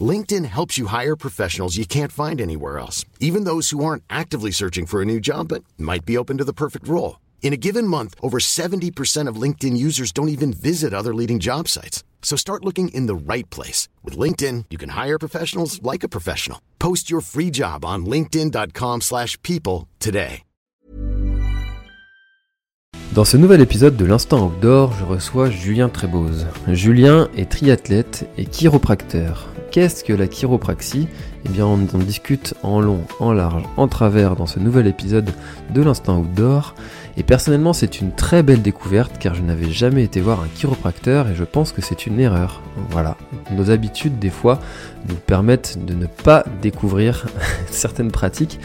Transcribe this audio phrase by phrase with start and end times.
[0.00, 4.52] LinkedIn helps you hire professionals you can't find anywhere else, even those who aren't actively
[4.52, 7.18] searching for a new job but might be open to the perfect role.
[7.42, 11.66] In a given month, over 70% of LinkedIn users don't even visit other leading job
[11.66, 12.04] sites.
[12.22, 13.88] So start looking in the right place.
[14.04, 16.60] With LinkedIn, you can hire professionals like a professional.
[16.78, 20.44] Post your free job on linkedin.com slash people today.
[23.12, 26.46] Dans ce nouvel épisode de l'Instant Outdoor, je reçois Julien Tréboz.
[26.68, 29.48] Julien est triathlète et chiropracteur.
[29.70, 31.06] Qu'est-ce que la chiropraxie?
[31.44, 35.30] Eh bien, on en discute en long, en large, en travers dans ce nouvel épisode
[35.72, 36.74] de l'Instant Outdoor.
[37.20, 41.28] Et personnellement, c'est une très belle découverte car je n'avais jamais été voir un chiropracteur
[41.28, 42.62] et je pense que c'est une erreur.
[42.88, 43.18] Voilà,
[43.50, 44.58] nos habitudes des fois
[45.06, 47.26] nous permettent de ne pas découvrir
[47.70, 48.58] certaines pratiques.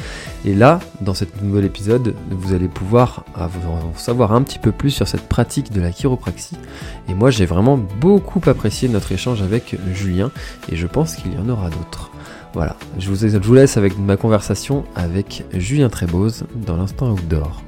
[0.45, 4.91] Et là, dans cet nouvel épisode, vous allez pouvoir en savoir un petit peu plus
[4.91, 6.55] sur cette pratique de la chiropraxie.
[7.09, 10.31] Et moi, j'ai vraiment beaucoup apprécié notre échange avec Julien
[10.71, 12.09] et je pense qu'il y en aura d'autres.
[12.53, 17.64] Voilà, je vous, laisse avec ma conversation avec Julien Tréboz dans l'instant outdoor.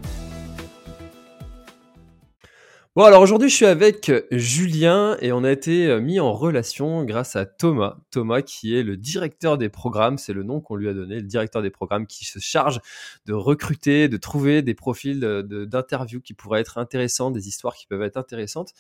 [2.97, 7.35] Bon, alors aujourd'hui, je suis avec Julien et on a été mis en relation grâce
[7.35, 7.97] à Thomas.
[8.09, 11.27] Thomas, qui est le directeur des programmes, c'est le nom qu'on lui a donné, le
[11.27, 12.79] directeur des programmes qui se charge
[13.27, 18.01] de recruter, de trouver des profils d'interviews qui pourraient être intéressants, des histoires qui peuvent
[18.01, 18.71] être intéressantes.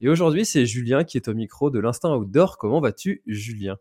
[0.00, 2.56] Et aujourd'hui, c'est Julien qui est au micro de l'Instinct Outdoor.
[2.56, 3.76] Comment vas-tu, Julien?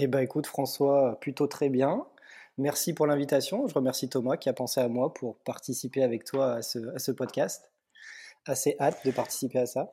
[0.00, 2.06] Eh ben, écoute, François, plutôt très bien.
[2.56, 3.68] Merci pour l'invitation.
[3.68, 7.73] Je remercie Thomas qui a pensé à moi pour participer avec toi à ce podcast
[8.46, 9.92] assez hâte de participer à ça.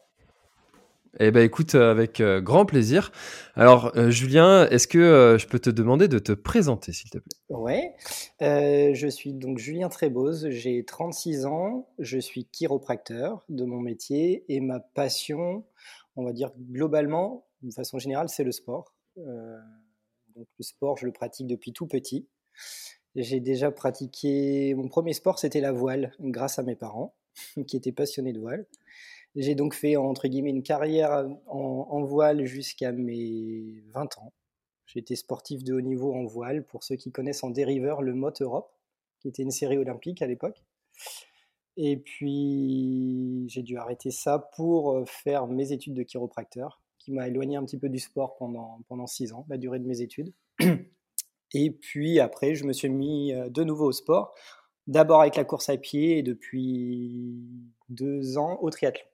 [1.19, 3.11] Eh ben écoute, euh, avec euh, grand plaisir.
[3.55, 7.35] Alors euh, Julien, est-ce que je peux te demander de te présenter s'il te plaît?
[7.49, 7.93] Ouais,
[8.39, 14.61] je suis donc Julien Tréboz, j'ai 36 ans, je suis chiropracteur de mon métier et
[14.61, 15.65] ma passion,
[16.15, 18.95] on va dire globalement, de façon générale, c'est le sport.
[19.17, 22.29] donc le sport, je le pratique depuis tout petit.
[23.15, 27.13] J'ai déjà pratiqué, mon premier sport c'était la voile grâce à mes parents.
[27.67, 28.65] qui était passionné de voile.
[29.35, 34.33] J'ai donc fait, entre guillemets, une carrière en, voile jusqu'à mes 20 ans.
[34.85, 38.33] J'étais sportif de haut niveau en voile, pour ceux qui connaissent en dériveur le Mot
[38.41, 38.73] Europe,
[39.19, 40.61] qui était une série olympique à l'époque.
[41.77, 47.29] Et puis, j'ai dû arrêter ça pour euh, faire mes études de chiropracteur, qui m'a
[47.29, 50.33] éloigné un petit peu du sport pendant, pendant six ans, la durée de mes études.
[51.53, 54.35] Et puis après, je me suis mis euh, de nouveau au sport
[54.87, 57.43] D'abord avec la course à pied et depuis
[57.89, 59.05] deux ans au triathlon.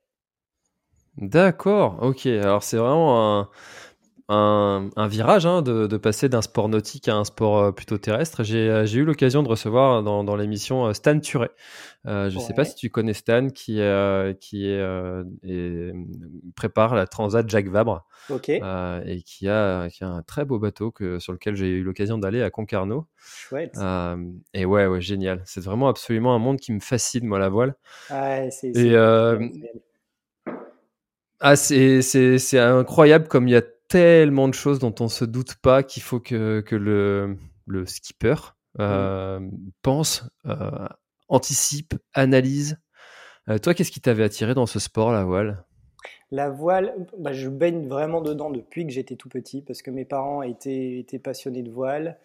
[1.18, 2.26] D'accord, ok.
[2.28, 3.50] Alors c'est vraiment un,
[4.30, 8.44] un, virage hein, de, passer d'un sport nautique à un sport euh, plutôt terrestre.
[8.44, 11.52] J'ai euh, eu l'occasion de recevoir dans, l'émission euh, Stan Turet.
[12.06, 13.80] je ne sais pas si tu connais Stan, qui,
[14.40, 15.94] qui est,
[16.56, 21.20] prépare la Transat Jacques Vabre et qui a, qui a, un très beau bateau que,
[21.20, 23.08] sur lequel j'ai eu l'occasion d'aller à Concarneau.
[23.18, 23.78] Chouette.
[24.54, 25.42] et ouais, ouais génial.
[25.46, 27.76] C'est vraiment absolument un monde qui me fascine, moi, la voile.
[28.10, 28.96] C'est
[31.40, 35.84] ah, c'est incroyable comme il y a tellement de choses dont on se doute pas
[35.84, 38.36] qu'il faut que, que le, le skipper
[38.78, 38.82] mmh.
[38.82, 39.40] euh,
[39.82, 40.88] pense, euh,
[41.30, 42.78] anticipe, analyse.
[43.50, 45.64] Euh, toi, qu'est-ce qui t'avait attiré dans ce sport, la voile?
[46.30, 50.04] La voile, bah, je baigne vraiment dedans depuis que j'étais tout petit parce que mes
[50.04, 52.20] parents étaient, étaient passionnés de voile.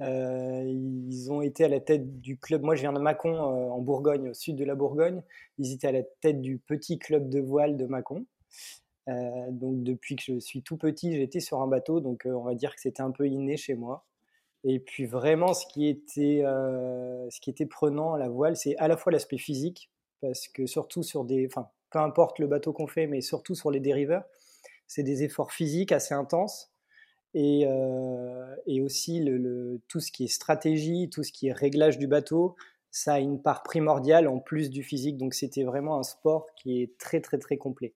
[0.00, 2.62] ils ont été à la tête du club.
[2.62, 5.22] Moi, je viens de Mâcon, en Bourgogne, au sud de la Bourgogne.
[5.58, 8.24] Ils étaient à la tête du petit club de voile de Mâcon.
[9.08, 12.44] Euh, donc depuis que je suis tout petit, j'étais sur un bateau, donc euh, on
[12.44, 14.04] va dire que c'était un peu inné chez moi.
[14.64, 18.76] Et puis vraiment, ce qui était, euh, ce qui était prenant à la voile, c'est
[18.78, 19.90] à la fois l'aspect physique,
[20.20, 23.70] parce que surtout sur des, enfin, peu importe le bateau qu'on fait, mais surtout sur
[23.70, 24.24] les dériveurs,
[24.86, 26.72] c'est des efforts physiques assez intenses.
[27.34, 27.66] Et,
[28.82, 29.24] aussi
[29.88, 32.56] tout ce qui est stratégie, tout ce qui est réglage du bateau,
[32.90, 35.18] ça a une part primordiale en plus du physique.
[35.18, 37.94] Donc c'était vraiment un sport qui est très très très complet.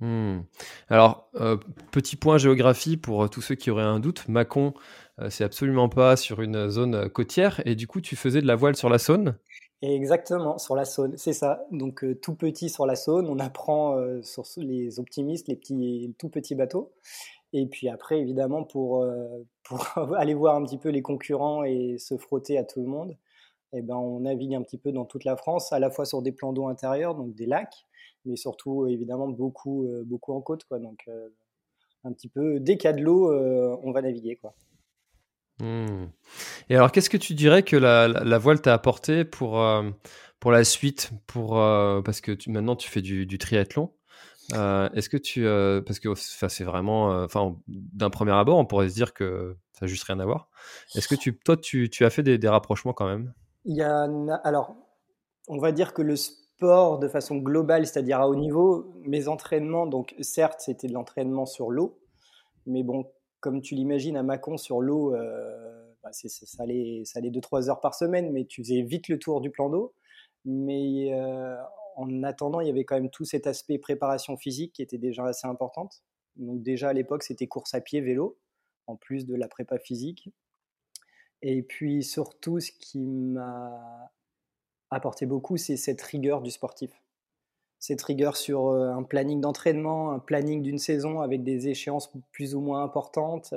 [0.00, 0.40] Hmm.
[0.88, 1.58] Alors, euh,
[1.92, 4.72] petit point géographie pour euh, tous ceux qui auraient un doute, Mâcon,
[5.18, 8.56] euh, c'est absolument pas sur une zone côtière, et du coup, tu faisais de la
[8.56, 9.36] voile sur la Saône?
[9.82, 11.66] Exactement, sur la Saône, c'est ça.
[11.70, 16.54] Donc, tout petit sur la Saône, on apprend sur les optimistes, les petits, tout petits
[16.54, 16.92] bateaux.
[17.54, 19.06] Et puis après, évidemment, pour,
[20.16, 23.16] aller voir un petit peu les concurrents et se frotter à tout le monde,
[23.72, 26.20] eh ben, on navigue un petit peu dans toute la France, à la fois sur
[26.20, 27.86] des plans d'eau intérieurs, donc des lacs,
[28.24, 30.64] mais surtout évidemment beaucoup, beaucoup en côte.
[30.64, 31.08] Quoi, donc
[32.04, 34.36] un petit peu, dès qu'il y a de l'eau, on va naviguer.
[34.36, 34.54] Quoi.
[35.60, 36.06] Mmh.
[36.70, 39.62] Et alors, qu'est-ce que tu dirais que la, voile t'a apporté pour,
[40.38, 41.54] pour la suite pour,
[42.04, 43.92] Parce que maintenant, tu fais du, triathlon.
[44.52, 45.44] Est-ce que tu.
[45.84, 47.22] parce que c'est vraiment.
[47.24, 50.48] Enfin, d'un premier abord, on pourrait se dire que ça n'a juste rien à voir.
[50.94, 53.32] Est-ce que tu, toi, tu, tu as fait des, des rapprochements quand même?
[53.64, 54.06] Il y a.
[54.44, 54.76] Alors,
[55.48, 56.14] on va dire que le
[56.60, 61.46] sport, de façon globale, c'est-à-dire à haut niveau, mes entraînements, donc certes, c'était de l'entraînement
[61.46, 61.98] sur l'eau,
[62.66, 63.10] mais bon,
[63.40, 67.80] comme tu l'imagines, à Mâcon, sur l'eau, euh, bah, ça, allait, ça allait 2-3 heures
[67.80, 69.94] par semaine, mais tu faisais vite le tour du plan d'eau.
[70.44, 71.56] Mais euh,
[71.96, 75.24] en attendant, il y avait quand même tout cet aspect préparation physique qui était déjà
[75.24, 76.02] assez importante.
[76.36, 78.38] Donc déjà à l'époque, c'était course à pied, vélo,
[78.86, 80.28] en plus de la prépa physique.
[81.40, 84.10] Et puis surtout, ce qui m'a
[84.90, 86.90] apporté beaucoup, c'est cette rigueur du sportif
[87.80, 92.54] cette rigueur sur euh, un planning d'entraînement, un planning d'une saison avec des échéances plus
[92.54, 93.54] ou moins importantes,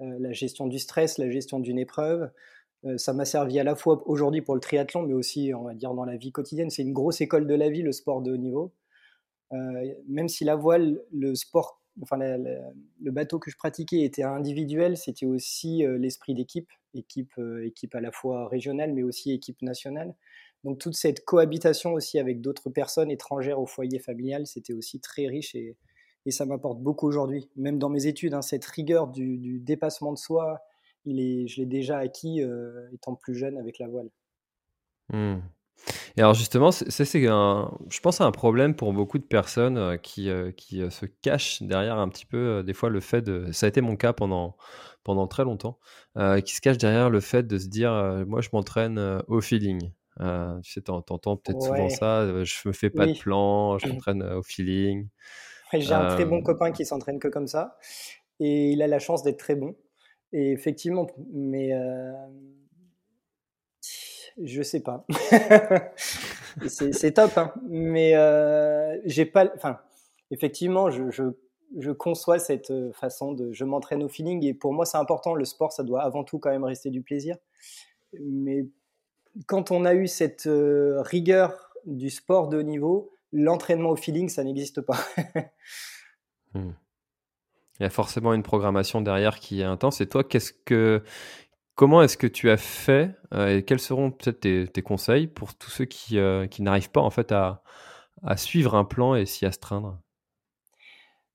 [0.00, 2.30] euh, la gestion du stress, la gestion d'une épreuve.
[2.86, 5.74] Euh, ça m'a servi à la fois aujourd'hui pour le triathlon, mais aussi, on va
[5.74, 6.70] dire, dans la vie quotidienne.
[6.70, 8.72] C'est une grosse école de la vie, le sport de haut niveau.
[9.50, 15.26] même si la voile, le sport, enfin, le bateau que je pratiquais était individuel, c'était
[15.26, 17.32] aussi l'esprit d'équipe, équipe,
[17.64, 20.14] équipe à la fois régionale, mais aussi équipe nationale.
[20.64, 25.26] Donc toute cette cohabitation aussi avec d'autres personnes étrangères au foyer familial, c'était aussi très
[25.26, 25.76] riche et,
[26.30, 27.48] ça m'apporte beaucoup aujourd'hui.
[27.56, 30.60] Même dans mes études, hein, cette rigueur du, dépassement de soi,
[31.06, 34.10] je l'ai déjà acquis euh, étant plus jeune avec la voile.
[35.10, 35.38] Mmh.
[36.18, 40.28] Et alors justement, c'est, je pense à un problème pour beaucoup de personnes euh, qui,
[40.28, 43.50] euh, qui se cachent derrière un petit peu des fois le fait de...
[43.52, 44.54] Ça a été mon cas pendant,
[45.04, 45.78] pendant très longtemps,
[46.44, 47.90] qui se cachent derrière le fait de se dire,
[48.26, 49.92] moi je m'entraîne au feeling.
[50.20, 52.20] Euh, tu sais, t'entends peut-être souvent ça.
[52.20, 55.08] Euh, je me fais pas de plan, je m'entraîne euh, au feeling.
[55.72, 57.76] J'ai un très bon copain qui s'entraîne que comme ça,
[58.40, 59.76] et il a la chance d'être très bon.
[60.32, 61.72] Et effectivement, mais
[64.42, 65.06] je sais pas.
[66.66, 67.52] c'est top, hein.
[67.68, 68.14] mais
[69.04, 69.50] j'ai pas.
[69.54, 69.78] Enfin,
[70.30, 71.24] effectivement, je, je,
[71.78, 73.52] je, conçois cette façon de.
[73.52, 75.34] Je m'entraîne au feeling, et pour moi, c'est important.
[75.34, 77.36] Le sport, ça doit avant tout quand même rester du plaisir.
[78.20, 78.64] Mais
[79.46, 84.28] quand on a eu cette euh, rigueur du sport de haut niveau, l'entraînement au feeling,
[84.28, 84.98] ça n'existe pas.
[86.54, 86.72] Hmm.
[87.78, 90.00] Il y a forcément une programmation derrière qui est intense.
[90.00, 91.02] Et toi, qu'est-ce que,
[91.74, 95.68] comment est-ce que tu as fait euh, et quels seront peut-être tes, conseils pour tous
[95.68, 97.62] ceux qui, euh, qui n'arrivent pas en fait à,
[98.22, 100.00] à, suivre un plan et s'y astreindre?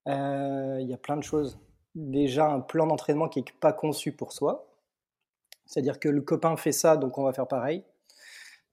[0.07, 1.59] Il y a plein de choses.
[1.93, 4.67] Déjà, un plan d'entraînement qui n'est pas conçu pour soi.
[5.67, 7.83] C'est-à-dire que le copain fait ça, donc on va faire pareil.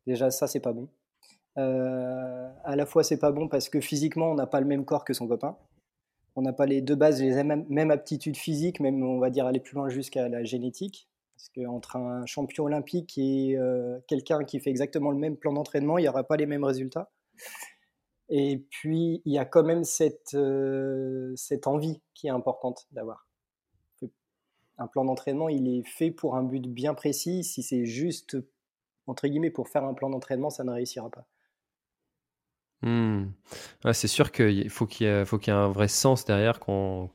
[0.06, 0.88] Déjà, ça, c'est pas bon.
[1.58, 4.84] Euh, à la fois, c'est pas bon parce que physiquement, on n'a pas le même
[4.84, 5.56] corps que son copain.
[6.36, 9.60] On n'a pas les deux bases, les mêmes, aptitudes physiques, même on va dire aller
[9.60, 11.08] plus loin jusqu'à la génétique.
[11.36, 15.98] Parce qu'entre un champion olympique et euh, quelqu'un qui fait exactement le même plan d'entraînement,
[15.98, 17.10] il n'y aura pas les mêmes résultats.
[18.28, 19.82] Et puis, il y a quand même
[20.34, 23.26] euh, cette envie qui est importante d'avoir.
[24.78, 27.44] Un plan d'entraînement, il est fait pour un but bien précis.
[27.44, 28.38] Si c'est juste
[29.10, 31.26] entre guillemets, pour faire un plan d'entraînement, ça ne réussira pas.
[32.82, 33.32] Hmm.
[33.92, 37.10] c'est sûr qu'il faut qu'il y, ait, y un vrai sens derrière, qu'on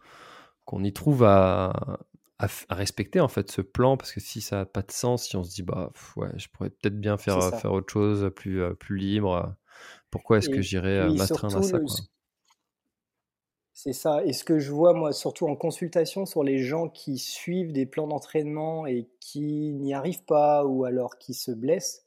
[0.84, 1.98] y trouve à,
[2.38, 5.36] à, respecter en fait ce plan, parce que si ça n'a pas de sens, si
[5.36, 8.74] on se dit bah ouais, je pourrais peut-être bien faire, faire autre chose, plus, euh,
[8.74, 9.56] plus libre,
[10.12, 11.80] pourquoi est-ce que j'irais euh, m'astreindre à ça
[13.76, 14.24] C'est ça.
[14.24, 17.86] Et ce que je vois, moi, surtout en consultation sur les gens qui suivent des
[17.86, 22.06] plans d'entraînement et qui n'y arrivent pas ou alors qui se blessent,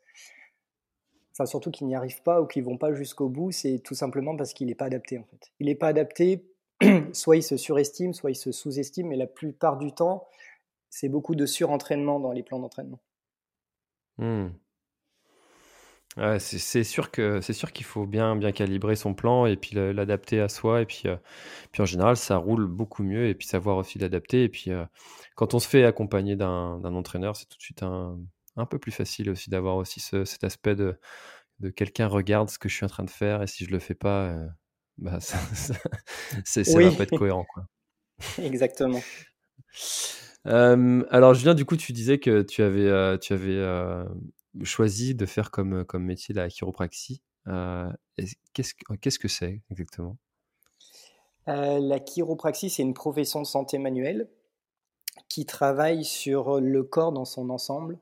[1.32, 4.34] enfin surtout qui n'y arrivent pas ou qui vont pas jusqu'au bout, c'est tout simplement
[4.34, 5.52] parce qu'il n'est pas adapté en fait.
[5.60, 6.50] Il n'est pas adapté,
[7.12, 10.26] soit il se surestime, soit il se sous-estime, mais la plupart du temps,
[10.88, 13.00] c'est beaucoup de surentraînement dans les plans d'entraînement.
[14.16, 14.48] Mmh
[16.38, 20.40] c'est sûr que c'est sûr qu'il faut bien bien calibrer son plan et puis l'adapter
[20.40, 21.16] à soi et puis euh,
[21.70, 24.84] puis en général ça roule beaucoup mieux et puis savoir aussi l'adapter et puis euh,
[25.36, 28.18] quand on se fait accompagner d'un entraîneur c'est tout de suite un,
[28.56, 30.98] un peu plus facile aussi d'avoir aussi cet aspect de
[31.60, 33.78] de quelqu'un regarde ce que je suis en train de faire et si je le
[33.78, 34.46] fais pas euh,
[34.96, 35.38] bah ça,
[36.44, 37.64] c'est ça va pas être cohérent quoi.
[38.42, 39.00] Exactement.
[40.44, 43.62] alors Julien du coup tu disais que tu avais tu avais
[44.64, 47.22] choisi de faire comme, comme métier la chiropraxie.
[47.46, 47.90] Euh,
[48.52, 50.16] qu'est-ce, que c'est exactement?
[51.48, 54.28] Euh, La chiropraxie, c'est une profession de santé manuelle
[55.28, 57.98] qui travaille sur le corps dans son ensemble,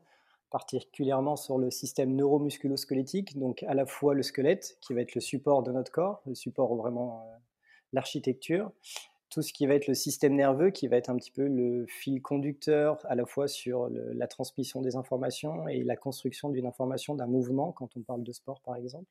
[0.51, 5.21] particulièrement sur le système neuromusculo-squelettique, donc à la fois le squelette, qui va être le
[5.21, 7.37] support de notre corps, le support vraiment euh,
[7.93, 8.71] l'architecture,
[9.31, 11.85] tout ce qui va être le système nerveux, qui va être un petit peu le
[11.87, 17.15] fil conducteur à la fois sur la transmission des informations et la construction d'une information,
[17.15, 19.07] d'un mouvement, quand on parle de sport par exemple,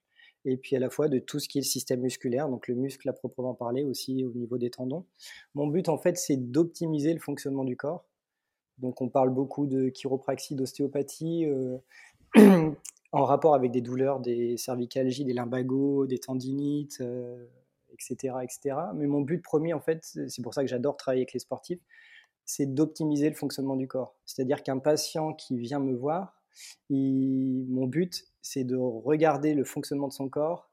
[0.45, 2.75] et puis à la fois de tout ce qui est le système musculaire, donc le
[2.75, 5.05] muscle à proprement parler aussi au niveau des tendons.
[5.53, 8.05] Mon but en fait, c'est d'optimiser le fonctionnement du corps.
[8.77, 11.45] Donc on parle beaucoup de chiropraxie, d'ostéopathie.
[11.45, 11.77] Euh,
[13.11, 17.45] en rapport avec des douleurs, des cervicalgies, des lumbagos, des tendinites, euh,
[17.95, 18.75] etc..
[18.95, 21.79] Mais mon but premier, en fait, c'est pour ça que j'adore travailler avec les sportifs,
[22.45, 24.15] c'est d'optimiser le fonctionnement du corps.
[24.25, 26.41] C'est-à-dire qu'un patient qui vient me voir,
[26.89, 30.69] mon but, c'est de regarder le fonctionnement de son corps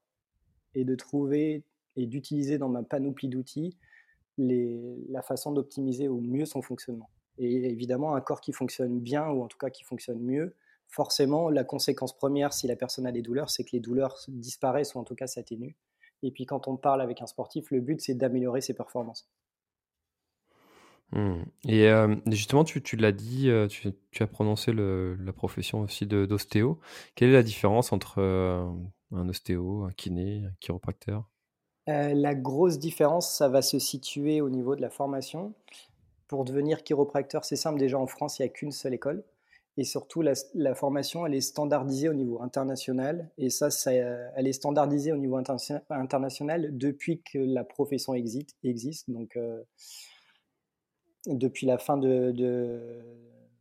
[0.74, 1.64] et de trouver
[1.96, 3.76] et d'utiliser dans ma panoplie d'outils
[4.38, 7.10] la façon d'optimiser au mieux son fonctionnement.
[7.38, 10.54] Et évidemment, un corps qui fonctionne bien, ou en tout cas qui fonctionne mieux,
[10.88, 14.94] forcément, la conséquence première, si la personne a des douleurs, c'est que les douleurs disparaissent
[14.94, 15.74] ou en tout cas s'atténuent.
[16.22, 19.28] Et puis quand on parle avec un sportif, le but, c'est d'améliorer ses performances.
[21.12, 21.42] Mmh.
[21.68, 21.90] Et
[22.28, 26.78] justement, tu, tu l'as dit, tu, tu, as prononcé le, la profession aussi d'ostéo.
[27.14, 31.28] Quelle est la différence entre un ostéo, un kiné, un chiropracteur?
[31.86, 35.52] La grosse différence, ça va se situer au niveau de la formation.
[36.28, 39.22] Pour devenir chiropracteur, c'est simple, déjà en France, il n'y a qu'une seule école.
[39.78, 43.30] Et surtout, la, formation, elle est standardisée au niveau international.
[43.38, 45.38] Et ça, ça elle est standardisée au niveau
[45.88, 48.54] international depuis que la profession existe.
[48.62, 49.08] existe.
[49.08, 49.62] Donc, euh,
[51.26, 52.34] depuis la fin de,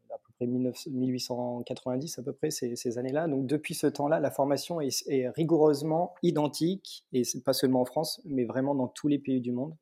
[0.09, 3.29] à peu près 1890, à peu près, ces, années-là.
[3.29, 8.21] Donc, depuis ce temps-là, la formation est, est rigoureusement identique, et pas seulement en France,
[8.25, 9.77] mais vraiment dans tous les pays du monde.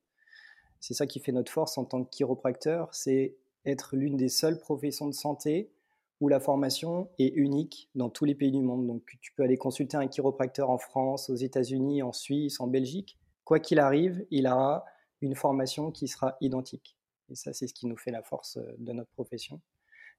[0.80, 4.60] C'est ça qui fait notre force en tant que chiropracteur, c'est être l'une des seules
[4.60, 5.72] professions de santé
[6.20, 8.88] où la formation est unique dans tous les pays du monde.
[8.88, 13.18] Donc tu peux aller consulter un chiropracteur en France, aux États-Unis, en Suisse, en Belgique.
[13.46, 14.86] Quoi qu'il arrive, il aura
[15.22, 16.98] une formation qui sera identique.
[17.30, 19.62] Et ça, c'est ce qui nous fait la force euh, de notre profession.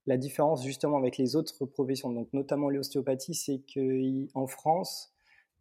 [0.07, 5.13] La différence justement avec les autres professions, donc notamment l'ostéopathie, c'est qu'en France,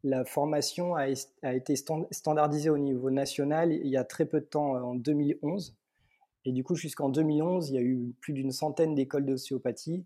[0.04, 1.08] la formation a,
[1.44, 5.76] a, été standardisée au niveau national il y a très peu de temps, en 2011.
[6.46, 10.06] Et du coup, jusqu'en 2011, il y a eu plus d'une centaine d'écoles d'ostéopathie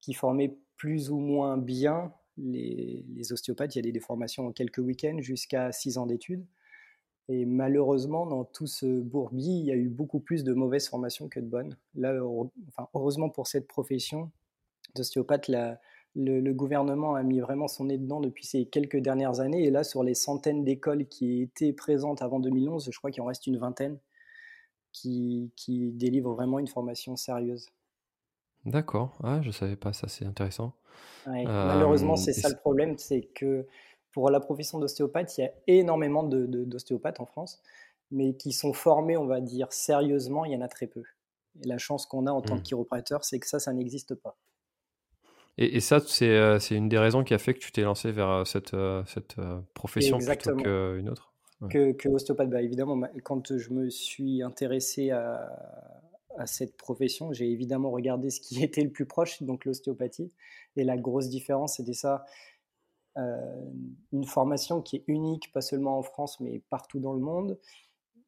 [0.00, 3.76] qui formaient plus ou moins bien les, ostéopathes.
[3.76, 6.46] Il y a des, formations en quelques week-ends jusqu'à six ans d'études.
[7.28, 11.28] Et malheureusement, dans tout ce bourbier, il y a eu beaucoup plus de mauvaises formations
[11.28, 11.76] que de bonnes.
[11.94, 12.14] Là,
[12.94, 14.32] heureusement pour cette profession
[14.96, 15.76] d'ostéopathe, le,
[16.16, 19.64] le, gouvernement a mis vraiment son nez dedans depuis ces quelques dernières années.
[19.64, 23.26] Et là, sur les centaines d'écoles qui étaient présentes avant 2011, je crois qu'il en
[23.26, 23.98] reste une vingtaine
[24.92, 27.68] qui, qui délivrent vraiment une formation sérieuse.
[28.66, 30.74] D'accord, ah, je savais pas ça, c'est intéressant.
[31.26, 33.66] malheureusement, c'est ça le problème, c'est que
[34.12, 37.62] pour la profession d'ostéopathe, il y a énormément de, d'ostéopathes en France,
[38.10, 41.02] mais qui sont formés, on va dire, sérieusement, il y en a très peu.
[41.62, 42.64] Et la chance qu'on a en tant que mmh.
[42.64, 44.36] chiropracteur, c'est que ça, ça n'existe pas.
[45.58, 48.46] Et, ça, c'est, c'est une des raisons qui a fait que tu t'es lancé vers
[48.46, 48.74] cette,
[49.06, 49.36] cette
[49.74, 51.32] profession plutôt qu'une autre?
[51.68, 55.50] Que, que ostéopathe, bah, évidemment, quand je me suis intéressé à,
[56.38, 60.32] à cette profession, j'ai évidemment regardé ce qui était le plus proche, donc l'ostéopathie.
[60.76, 62.24] Et la grosse différence, c'était ça.
[63.18, 63.64] Euh,
[64.12, 67.58] une formation qui est unique, pas seulement en France, mais partout dans le monde.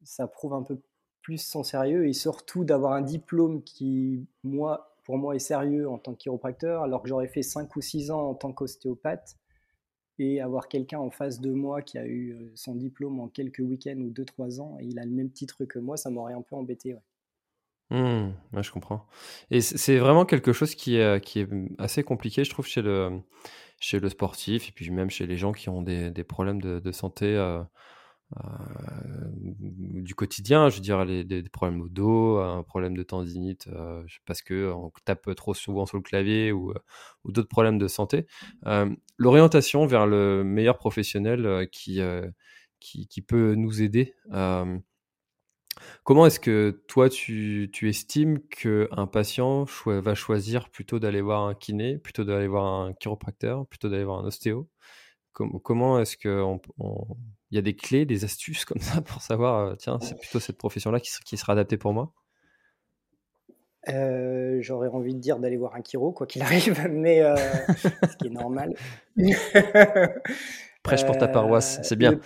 [0.03, 0.81] Ça prouve un peu
[1.21, 5.97] plus son sérieux et surtout d'avoir un diplôme qui, moi, pour moi, est sérieux en
[5.97, 9.37] tant que chiropracteur, alors que j'aurais fait 5 ou 6 ans en tant qu'ostéopathe.
[10.19, 13.59] Et avoir quelqu'un en face de moi qui a eu euh, son diplôme en quelques
[13.59, 16.43] week-ends ou 2-3 ans et il a le même titre que moi, ça m'aurait un
[16.43, 16.95] peu embêté.
[17.93, 19.07] Mmh, je comprends.
[19.51, 21.47] Et c'est vraiment quelque chose qui est, qui est
[21.77, 23.21] assez compliqué, je trouve, chez le,
[23.79, 26.79] chez le sportif et puis même chez les gens qui ont des, des problèmes de,
[26.79, 27.61] de santé euh,
[28.37, 28.41] euh,
[29.37, 30.69] du quotidien.
[30.69, 34.91] Je veux dire, les, des, problèmes au dos, un problème de tendinite euh, parce qu'on
[35.05, 36.73] tape trop souvent sur le clavier ou,
[37.23, 38.25] ou d'autres problèmes de santé.
[39.19, 42.01] L'orientation vers le meilleur professionnel qui,
[42.79, 44.15] qui, qui, peut nous aider.
[46.03, 51.97] Comment est-ce que toi, tu, estimes qu'un patient va choisir plutôt d'aller voir un kiné,
[51.97, 54.67] plutôt d'aller voir un chiropracteur, plutôt d'aller voir un ostéo?
[55.33, 56.59] Comment est-ce qu'il
[57.51, 60.57] y a des clés, des astuces comme ça pour savoir, euh, tiens, c'est plutôt cette
[60.57, 62.13] profession-là qui, sera adaptée pour moi?
[63.89, 67.35] Euh, J'aurais envie de dire d'aller voir un chiro, quoi qu'il arrive, mais euh,
[67.75, 68.75] ce qui est normal.
[70.83, 72.19] Prêche pour ta paroisse, c'est bien.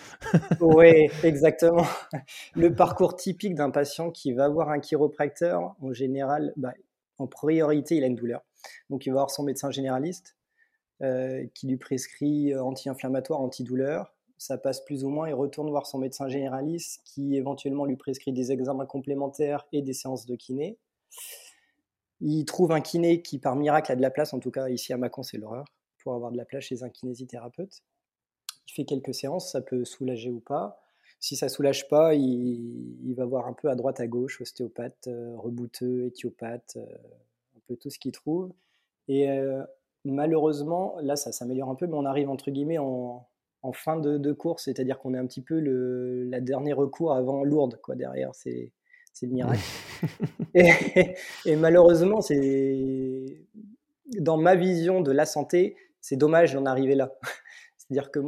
[0.61, 1.85] oui, exactement.
[2.55, 6.73] Le parcours typique d'un patient qui va voir un chiropracteur, en général, bah,
[7.19, 8.43] en priorité, il a une douleur.
[8.89, 10.35] Donc il va voir son médecin généraliste
[11.53, 14.15] qui lui prescrit anti-inflammatoire, antidouleur.
[14.39, 18.33] Ça passe plus ou moins, il retourne voir son médecin généraliste qui éventuellement lui prescrit
[18.33, 20.77] des examens complémentaires et des séances de kiné.
[22.21, 24.33] Il trouve un kiné qui, par miracle, a de la place.
[24.33, 25.65] En tout cas, ici à Macon, c'est l'horreur
[26.03, 27.83] pour avoir de la place chez un kinésithérapeute.
[28.67, 30.81] Il fait quelques séances, ça peut soulager ou pas.
[31.19, 35.35] Si ça soulage pas, il, va voir un peu à droite, à gauche, ostéopathe, euh,
[35.35, 36.95] rebouteux, éthiopathe, euh,
[37.55, 38.51] un peu tout ce qu'il trouve.
[39.07, 39.63] Et euh,
[40.05, 43.27] malheureusement, là, ça s'améliore un peu, mais on arrive entre guillemets en,
[43.73, 47.81] fin de, course, c'est-à-dire qu'on est un petit peu le la dernier recours avant Lourdes,
[47.81, 48.33] quoi, derrière.
[48.33, 48.71] C'est
[49.23, 49.59] le miracle.
[50.53, 53.41] et, malheureusement, c'est
[54.19, 57.13] dans ma vision de la santé, c'est dommage d'en arriver là.
[57.77, 58.19] C'est-à-dire que,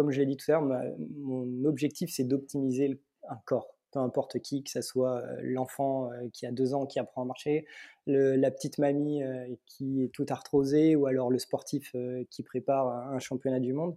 [0.00, 4.38] comme je l'ai dit tout à l'heure, mon objectif, c'est d'optimiser un corps peu importe
[4.38, 7.66] qui, que ce soit euh, l'enfant euh, qui a deux ans qui apprend à marcher,
[8.06, 11.94] la petite mamie euh, qui est toute arthrosée, ou alors le sportif
[12.30, 13.96] qui prépare un championnat du monde.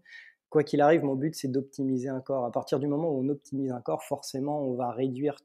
[0.50, 2.45] Quoi qu'il arrive, mon but, c'est d'optimiser un corps.
[2.45, 5.38] À partir du moment où on optimise un corps, forcément, on va réduire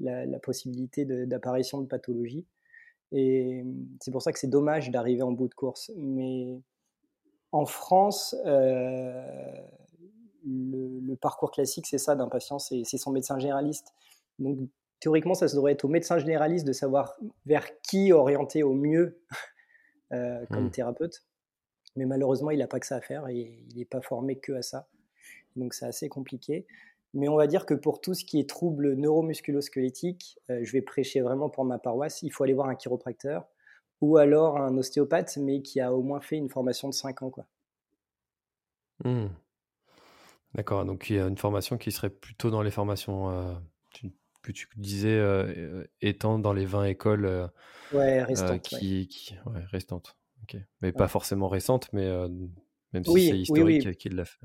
[0.00, 2.46] la, possibilité d'apparition de, pathologie.
[3.12, 3.64] Et
[4.00, 5.92] c'est pour ça que c'est dommage d'arriver en bout de course.
[5.96, 6.58] Mais
[7.54, 9.62] en France, euh,
[10.44, 13.94] le, parcours classique, c'est ça d'un patient, c'est son médecin généraliste.
[14.40, 14.58] Donc
[14.98, 19.20] théoriquement, ça devrait être au médecin généraliste de savoir vers qui orienter au mieux
[20.12, 20.70] euh, comme mmh.
[20.72, 21.22] thérapeute.
[21.94, 24.52] Mais malheureusement, il n'a pas que ça à faire et il n'est pas formé que
[24.54, 24.88] à ça.
[25.54, 26.66] Donc c'est assez compliqué.
[27.14, 30.82] Mais on va dire que pour tout ce qui est troubles neuromusculosquelettiques, euh, je vais
[30.82, 33.46] prêcher vraiment pour ma paroisse, il faut aller voir un chiropracteur
[34.04, 37.30] ou alors un ostéopathe, mais qui a au moins fait une formation de 5 ans.
[37.30, 37.46] Quoi.
[39.04, 39.28] Mmh.
[40.54, 43.54] D'accord, donc il y a une formation qui serait plutôt dans les formations euh,
[44.42, 47.50] que tu disais euh, étant dans les 20 écoles
[47.94, 50.16] ouais, restantes, qui, qui ouais, restantes.
[50.82, 52.06] Mais pas forcément récentes, mais
[52.92, 54.38] même si c'est historique oui, qu'il l'a fait.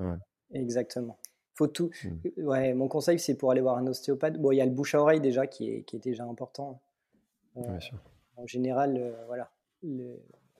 [0.53, 1.19] Exactement.
[1.53, 1.91] Faut tout.
[2.05, 2.43] Mmh.
[2.43, 4.39] Ouais, mon conseil, c'est pour aller voir un ostéopathe.
[4.39, 6.81] Bon, il y a le bouche à oreille déjà qui est, qui est déjà important.
[8.41, 9.51] En général, voilà.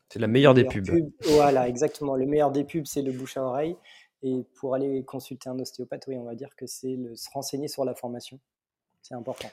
[0.09, 0.89] C'est la meilleure des pubs.
[1.21, 2.15] Voilà, exactement.
[2.15, 3.75] Le meilleur des pubs, c'est le bouche à oreille.
[4.21, 7.85] Et pour aller consulter un ostéopathe, oui, on va dire que c'est se renseigner sur
[7.85, 8.39] la formation.
[9.01, 9.47] C'est important.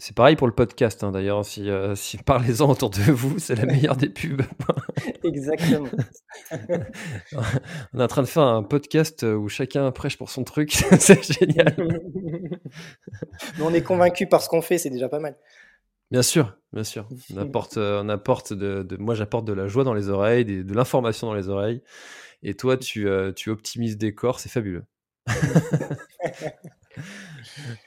[0.00, 1.44] C'est pareil pour le podcast, hein, d'ailleurs.
[1.44, 4.42] Si, euh, si parlez-en autour de vous, c'est la meilleure des pubs.
[5.24, 5.88] Exactement.
[7.92, 10.72] On est en train de faire un podcast où chacun prêche pour son truc.
[11.00, 11.74] c'est génial.
[13.58, 15.36] Mais on est convaincu par ce qu'on fait, c'est déjà pas mal.
[16.10, 17.06] Bien sûr, bien sûr.
[17.34, 20.74] On apporte, euh, on apporte de, moi, j'apporte de la joie dans les oreilles, de,
[20.74, 21.82] l'information dans les oreilles.
[22.42, 24.84] Et toi, tu, euh, tu optimises des corps, c'est fabuleux.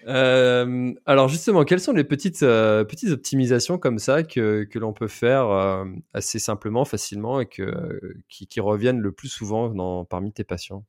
[0.08, 4.94] Euh, alors justement, quelles sont les petites, euh, petites optimisations comme ça que, que l'on
[4.94, 10.32] peut faire assez simplement, facilement et que, qui, qui, reviennent le plus souvent dans, parmi
[10.32, 10.86] tes patients?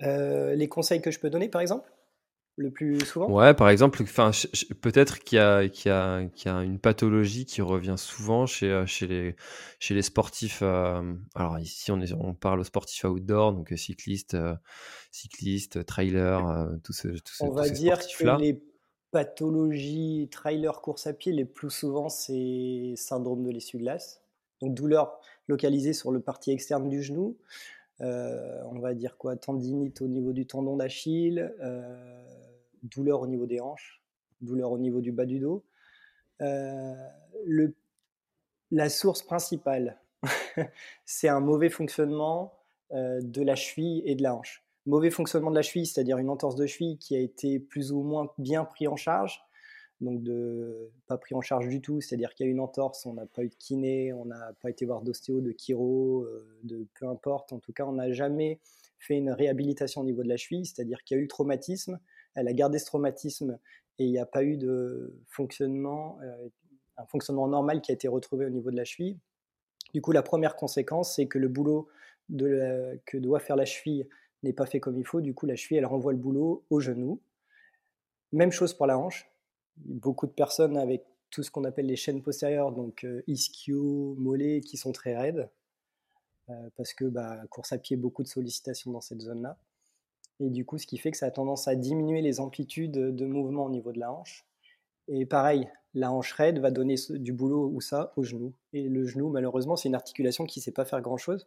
[0.00, 1.90] Les conseils que je peux donner par exemple?
[2.56, 3.30] Le plus souvent?
[3.30, 4.30] Ouais, par exemple, enfin,
[4.80, 8.70] peut-être qu'il y, a, qu'il y, qu'il y a une pathologie qui revient souvent chez,
[8.70, 9.36] euh, chez, les,
[9.78, 10.60] chez les sportifs.
[10.62, 14.36] Euh, alors ici, on, est, on parle aux sportifs outdoor, donc euh, cyclistes,
[15.10, 18.62] cyclistes, trailers, tout ce, tout On va dire que les
[19.10, 24.22] pathologies trailer course à pied, les plus souvent, c'est syndrome de l'essuie-glace.
[24.62, 27.36] Donc douleur localisée sur le partie externe du genou.
[28.00, 29.36] on va dire quoi?
[29.36, 31.52] Tendinite au niveau du tendon d'Achille
[32.86, 34.02] douleur au niveau des hanches,
[34.40, 35.64] douleur au niveau du bas du dos.
[36.42, 36.94] Euh,
[38.70, 39.98] la source principale,
[41.04, 42.52] c'est un mauvais fonctionnement
[42.92, 44.64] euh, de la cheville et de la hanche.
[44.86, 48.02] Mauvais fonctionnement de la cheville, c'est-à-dire une entorse de cheville qui a été plus ou
[48.02, 49.42] moins bien pris en charge,
[50.00, 53.14] donc de pas pris en charge du tout, c'est-à-dire qu'il y a une entorse, on
[53.14, 56.86] n'a pas eu de kiné, on n'a pas été voir d'ostéo, de chiro, euh, de
[56.94, 58.60] peu importe, en tout cas on n'a jamais
[58.98, 61.98] fait une réhabilitation au niveau de la cheville, c'est-à-dire qu'il y a eu traumatisme,
[62.36, 63.58] elle a gardé ce traumatisme
[63.98, 66.48] et il n'y a pas eu de fonctionnement, euh,
[66.98, 69.18] un fonctionnement normal qui a été retrouvé au niveau de la cheville.
[69.94, 71.88] Du coup, la première conséquence, c'est que le boulot
[72.28, 74.08] que doit faire la cheville
[74.42, 75.20] n'est pas fait comme il faut.
[75.20, 77.20] Du coup, la cheville, elle renvoie le boulot au genou.
[78.32, 79.30] Même chose pour la hanche.
[79.76, 84.60] Beaucoup de personnes avec tout ce qu'on appelle les chaînes postérieures, donc euh, ischio, mollet,
[84.60, 85.50] qui sont très raides,
[86.48, 89.58] euh, parce que bah, course à pied, beaucoup de sollicitations dans cette zone-là.
[90.40, 93.26] Et du coup, ce qui fait que ça a tendance à diminuer les amplitudes de
[93.26, 94.46] mouvement au niveau de la hanche.
[95.08, 98.52] Et pareil, la hanche raide va donner du boulot ou ça au genou.
[98.72, 101.46] Et le genou, malheureusement, c'est une articulation qui ne sait pas faire grand-chose,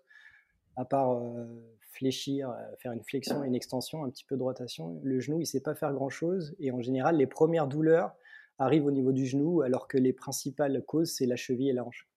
[0.76, 1.46] à part euh,
[1.92, 5.00] fléchir, euh, faire une flexion une extension, un petit peu de rotation.
[5.04, 6.56] Le genou, il ne sait pas faire grand-chose.
[6.60, 8.16] Et en général, les premières douleurs
[8.58, 11.86] arrivent au niveau du genou, alors que les principales causes, c'est la cheville et la
[11.86, 12.08] hanche.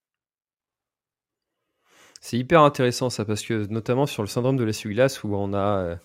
[2.19, 5.99] C'est hyper intéressant ça, parce que notamment sur le syndrome de l'essuie-glace, où on a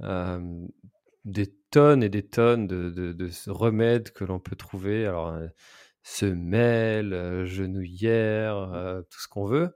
[0.00, 5.06] des tonnes et des tonnes de, remèdes que l'on peut trouver.
[5.06, 5.38] Alors,
[6.02, 9.74] semelles, genouillères, tout ce qu'on veut.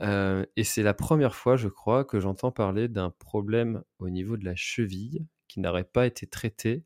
[0.00, 4.44] et c'est la première fois, je crois, que j'entends parler d'un problème au niveau de
[4.44, 6.84] la cheville qui n'aurait pas été traité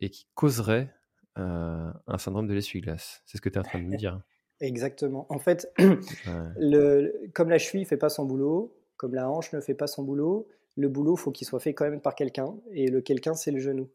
[0.00, 0.92] et qui causerait
[1.36, 3.22] un syndrome de l'essuie-glace.
[3.26, 4.20] C'est ce que tu es en train de me dire.
[4.60, 5.26] Exactement.
[5.30, 5.72] En fait,
[7.34, 10.04] comme la cheville ne fait pas son boulot, comme la hanche ne fait pas son
[10.04, 13.50] boulot, le boulot, faut qu'il soit fait quand même par quelqu'un, et le quelqu'un, c'est
[13.50, 13.88] le genou.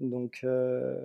[0.00, 0.98] Donc, euh,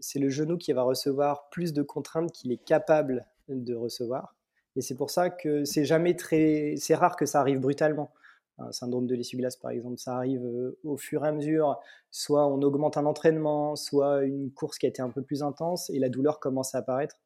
[0.00, 4.36] c'est le genou qui va recevoir plus de contraintes qu'il est capable de recevoir.
[4.76, 8.12] Et c'est pour ça que c'est jamais très, c'est rare que ça arrive brutalement.
[8.58, 11.78] Un syndrome de l'essuie-glace, par exemple, ça arrive euh, au fur et à mesure.
[12.10, 15.88] Soit on augmente un entraînement, soit une course qui a été un peu plus intense
[15.90, 17.18] et la douleur commence à apparaître.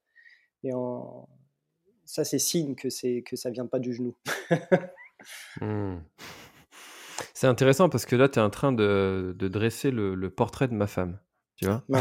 [0.62, 0.70] Et
[2.04, 2.88] ça, c'est signe que
[3.20, 4.14] que ça vient pas du genou.
[5.60, 5.96] Mmh.
[7.34, 10.86] C'est intéressant parce que là, tu es en train de, dresser le, portrait de ma
[10.86, 11.18] femme.
[11.56, 11.84] Tu vois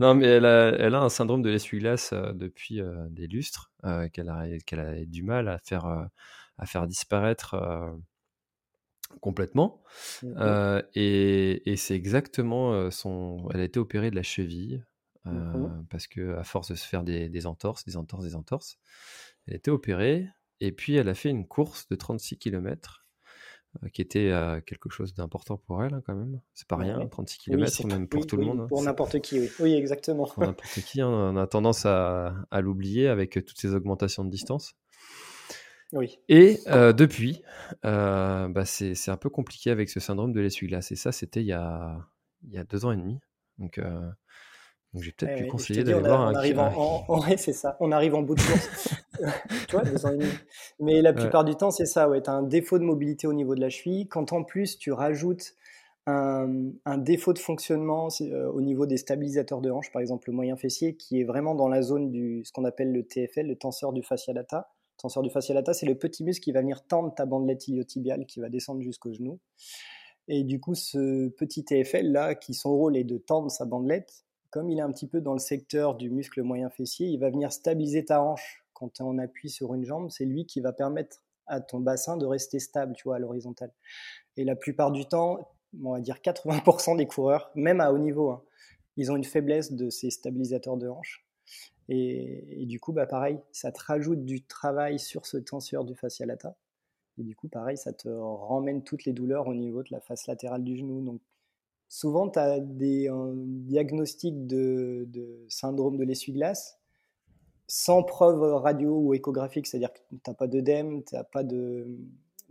[0.00, 3.70] Non, mais elle a, elle a, un syndrome de l'essuie-glace euh, depuis euh, des lustres
[3.84, 7.56] euh, qu'elle a, qu'elle a du mal à faire, à faire disparaître
[9.20, 9.82] complètement.
[10.22, 13.48] Mmh et, et c'est exactement son.
[13.52, 14.84] Elle a été opérée de la cheville
[15.24, 18.78] mmh parce que à force de se faire des, des, entorses, des entorses, des entorses,
[19.46, 20.28] elle a été opérée.
[20.60, 23.01] Et puis elle a fait une course de 36 km
[23.92, 26.40] qui était euh, quelque chose d'important pour elle hein, quand même.
[26.54, 28.60] C'est pas rien, 36 km, même pour tout le monde.
[28.60, 29.50] Hein, pour n'importe qui, oui.
[29.60, 30.26] Oui, exactement.
[30.26, 34.30] Pour n'importe qui, hein, on a tendance à, à l'oublier avec toutes ces augmentations de
[34.30, 34.74] distance.
[35.92, 36.18] Oui.
[36.28, 37.42] Et euh, depuis,
[37.82, 40.92] bah c'est un peu compliqué avec ce syndrome de l'essuie-glace.
[40.92, 41.98] Et ça, c'était il, y a,
[42.44, 43.18] il y a deux ans et demi.
[43.58, 43.80] Donc,
[44.92, 46.34] donc j'ai peut-être pu conseiller d'aller voir un.
[46.34, 47.76] Arrive en, c'est ça.
[47.80, 48.94] On arrive en bout de course.
[49.68, 50.30] tu vois, deux ans et demi.
[50.80, 52.08] Mais la plupart du temps, c'est ça.
[52.08, 54.06] Ouais, tu as un défaut de mobilité au niveau de la cheville.
[54.08, 55.54] Quand en plus tu rajoutes
[56.06, 60.34] un, un défaut de fonctionnement euh, au niveau des stabilisateurs de hanche, par exemple le
[60.34, 63.56] moyen fessier, qui est vraiment dans la zone du ce qu'on appelle le TFL, le
[63.56, 64.68] tenseur du fascia lata.
[64.98, 67.66] Le tenseur du fascia lata, c'est le petit muscle qui va venir tendre ta bandelette
[67.66, 69.38] iliotibiale, qui va descendre jusqu'au genou.
[70.28, 74.24] Et du coup, ce petit TFL là, qui son rôle est de tendre sa bandelette,
[74.52, 77.30] comme il est un petit peu dans le secteur du muscle moyen fessier, il va
[77.30, 80.10] venir stabiliser ta hanche quand on appuie sur une jambe.
[80.10, 83.72] C'est lui qui va permettre à ton bassin de rester stable, tu vois, à l'horizontale.
[84.36, 85.38] Et la plupart du temps,
[85.82, 88.42] on va dire 80% des coureurs, même à haut niveau, hein,
[88.98, 91.24] ils ont une faiblesse de ces stabilisateurs de hanche.
[91.88, 96.26] Et, du coup, bah pareil, ça te rajoute du travail sur ce tenseur du fascia
[96.26, 96.56] lata.
[97.18, 100.26] Et du coup, pareil, ça te ramène toutes les douleurs au niveau de la face
[100.26, 101.02] latérale du genou.
[101.02, 101.20] Donc,
[101.92, 105.06] souvent, tu as des diagnostics de,
[105.48, 106.78] syndrome de l'essuie-glace
[107.66, 111.86] sans preuve radio ou échographique, c'est-à-dire que tu n'as pas d'œdème, tu n'as pas de,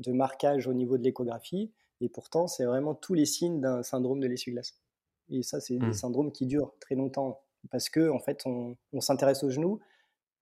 [0.08, 4.28] marquage au niveau de l'échographie, et pourtant, c'est vraiment tous les signes d'un syndrome de
[4.28, 4.80] l'essuie-glace.
[5.30, 5.94] Et ça, c'est des mmh.
[5.94, 9.80] syndromes qui durent très longtemps, parce que en fait, on, s'intéresse au genou,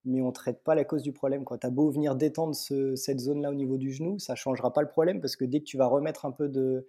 [0.03, 1.45] mais on ne traite pas la cause du problème.
[1.45, 4.81] Tu as beau venir détendre cette zone-là au niveau du genou, ça ne changera pas
[4.81, 6.85] le problème, parce que dès que tu vas remettre un peu de,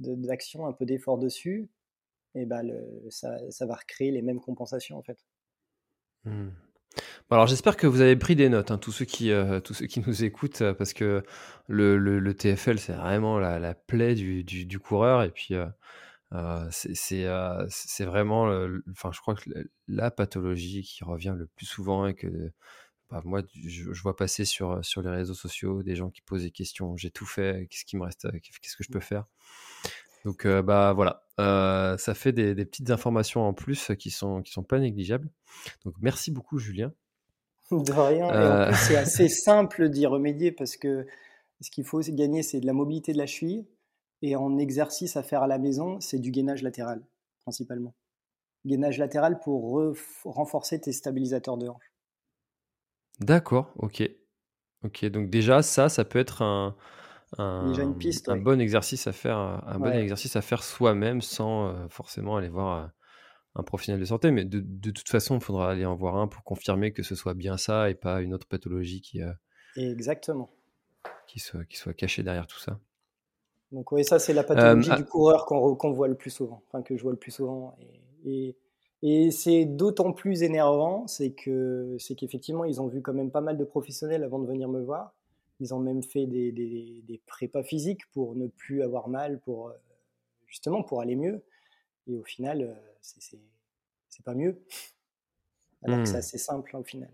[0.00, 1.68] d'action, un peu d'effort dessus,
[2.34, 2.62] et ben
[3.10, 5.18] ça, ça, va recréer les mêmes compensations en fait.
[6.24, 6.50] Mmh.
[7.30, 9.86] alors j'espère que vous avez pris des notes, hein, tous, ceux qui, euh, tous ceux
[9.86, 11.24] qui nous écoutent, euh, parce que
[11.66, 18.04] le, le, TFL c'est vraiment la, la plaie du, du, coureur, et puis euh, c'est
[18.04, 18.44] vraiment,
[18.90, 19.50] enfin je crois que
[19.88, 22.52] la pathologie qui revient le plus souvent et que
[23.10, 26.44] bah, moi je, je, vois passer sur, sur les réseaux sociaux des gens qui posent
[26.44, 29.26] des questions, j'ai tout fait, qu'est-ce qui me reste, qu'est-ce que je peux faire?
[30.24, 34.52] Donc euh, bah voilà, euh, ça fait des, petites informations en plus qui sont qui
[34.52, 35.30] sont pas négligeables.
[35.84, 36.92] Donc merci beaucoup Julien.
[37.70, 38.30] De rien.
[38.30, 38.72] Euh.
[38.74, 41.06] c'est assez simple d'y remédier parce que
[41.60, 43.66] ce qu'il faut gagner, c'est de la mobilité de la cheville.
[44.22, 47.02] Et en exercice à faire à la maison, c'est du gainage latéral,
[47.40, 47.94] principalement.
[48.66, 49.82] Gainage latéral pour
[50.24, 51.89] renforcer tes stabilisateurs de hanche.
[53.20, 54.02] D'accord, ok.
[54.82, 56.74] Ok, donc déjà, ça, ça peut être un,
[57.38, 61.68] un, une piste, un bon exercice à faire, un bon exercice à faire soi-même sans
[61.68, 62.86] euh, forcément aller voir euh,
[63.56, 64.30] un professionnel de santé.
[64.30, 67.14] Mais de, de, toute façon, il faudra aller en voir un pour confirmer que ce
[67.14, 69.32] soit bien ça et pas une autre pathologie qui, euh,
[69.76, 70.50] Exactement.
[71.26, 72.78] qui, soit, qui soit cachée derrière tout ça.
[73.72, 76.82] Donc oui, ça c'est la pathologie ah du coureur qu'on voit le plus souvent, enfin
[76.82, 77.76] que je vois le plus souvent.
[78.24, 78.56] Et, et,
[79.02, 83.40] et c'est d'autant plus énervant, c'est que c'est qu'effectivement ils ont vu quand même pas
[83.40, 85.14] mal de professionnels avant de venir me voir.
[85.58, 89.74] Ils ont même fait des, des, prépas physiques pour ne plus avoir mal, pour euh,
[90.46, 91.42] justement pour aller mieux.
[92.06, 94.62] Et au final, euh, c'est pas mieux.
[95.82, 96.16] Alors que c'est mmh.
[96.16, 97.10] assez simple hein, au final.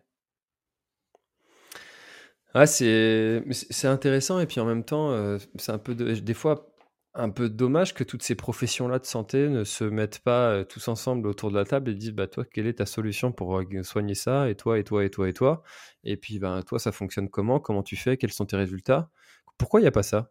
[2.55, 6.75] Ah, c'est c'est intéressant et puis en même temps, euh, c'est un peu des fois
[7.17, 10.89] un peu dommage que toutes ces professions-là de santé ne se mettent pas euh, tous
[10.89, 13.83] ensemble autour de la table et disent bah toi quelle est ta solution pour euh,
[13.83, 15.63] soigner ça et toi et toi et toi et toi?
[16.05, 17.59] Et puis ben toi ça fonctionne comment?
[17.61, 18.17] Comment tu fais?
[18.17, 19.11] Quels sont tes résultats?
[19.59, 20.31] Pourquoi il n'y a pas ça?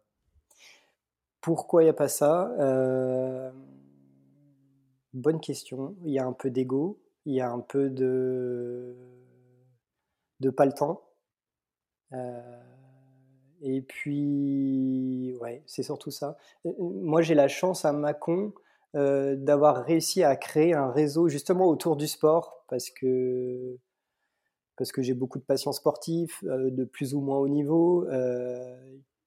[1.40, 2.50] Pourquoi il n'y a pas ça?
[5.12, 5.96] Bonne question.
[6.04, 7.00] Il y a un peu d'ego.
[7.24, 8.94] Il y a un peu de
[10.40, 10.66] de pas
[12.12, 12.75] euh,
[13.68, 16.36] et puis, ouais, c'est surtout ça.
[16.78, 18.52] Moi, j'ai la chance à Mâcon
[18.94, 23.76] euh, d'avoir réussi à créer un réseau justement autour du sport parce que
[24.76, 28.06] parce que j'ai beaucoup de patients sportifs de plus ou moins haut niveau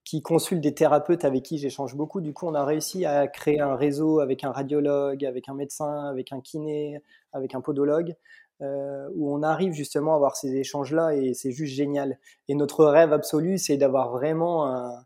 [0.05, 2.21] qui consultent des thérapeutes avec qui j'échange beaucoup.
[2.21, 6.05] Du coup, on a réussi à créer un réseau avec un radiologue, avec un médecin,
[6.05, 7.01] avec un kiné,
[7.33, 8.15] avec un podologue,
[8.61, 12.19] euh, où on arrive justement à avoir ces échanges-là et c'est juste génial.
[12.47, 15.05] Et notre rêve absolu, c'est d'avoir vraiment un,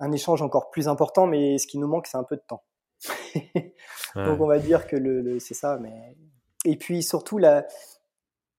[0.00, 2.62] un, échange encore plus important, mais ce qui nous manque, c'est un peu de temps.
[4.14, 5.78] Donc on va dire que le, c'est ça.
[5.78, 6.16] Mais...
[6.64, 7.66] Et puis surtout la,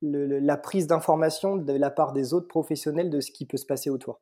[0.01, 3.89] la prise d'information de la part des autres professionnels de ce qui peut se passer
[3.89, 4.21] autour.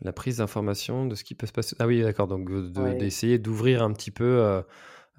[0.00, 1.76] La prise d'information de ce qui peut se passer.
[1.78, 2.26] Ah oui, d'accord.
[2.26, 2.50] Donc
[2.98, 4.24] d'essayer d'ouvrir un petit peu.
[4.42, 4.62] Euh,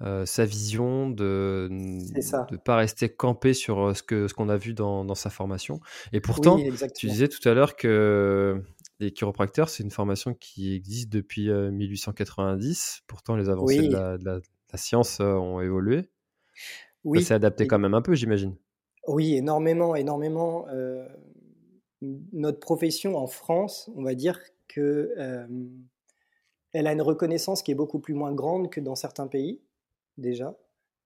[0.02, 4.58] euh, sa vision, de ne pas rester campé sur euh, ce que ce qu'on a
[4.58, 5.80] vu dans, sa formation.
[6.12, 6.58] Et pourtant,
[6.94, 8.62] tu disais tout à l'heure que
[9.00, 12.98] les chiropracteurs, c'est une formation qui existe depuis 1890.
[13.00, 14.40] Euh, pourtant, les avancées de, la,
[14.74, 16.10] science ont évolué.
[17.04, 17.22] Oui.
[17.22, 18.54] Ça s'est adapté quand même un peu, j'imagine.
[19.08, 20.66] Oui, énormément, énormément.
[22.02, 25.14] notre profession en France, on va dire que
[26.74, 29.62] elle a une reconnaissance qui est beaucoup plus moins grande que dans certains pays
[30.18, 30.56] déjà.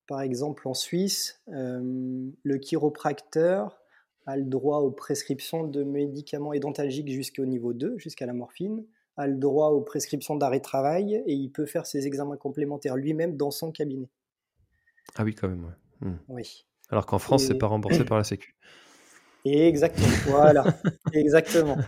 [0.07, 3.81] Par exemple, en Suisse, euh, le chiropracteur
[4.27, 8.85] a le droit aux prescriptions de médicaments édentalgiques jusqu'au niveau 2, jusqu'à la morphine,
[9.17, 12.97] a le droit aux prescriptions d'arrêt de travail et il peut faire ses examens complémentaires
[12.97, 14.09] lui-même dans son cabinet.
[15.17, 15.75] Ah oui, quand même.
[16.01, 16.17] Hmm.
[16.29, 16.67] Oui.
[16.89, 18.57] Alors qu'en France, c'est pas remboursé par la Sécu.
[19.45, 20.65] Exactement, voilà,
[21.15, 21.79] exactement.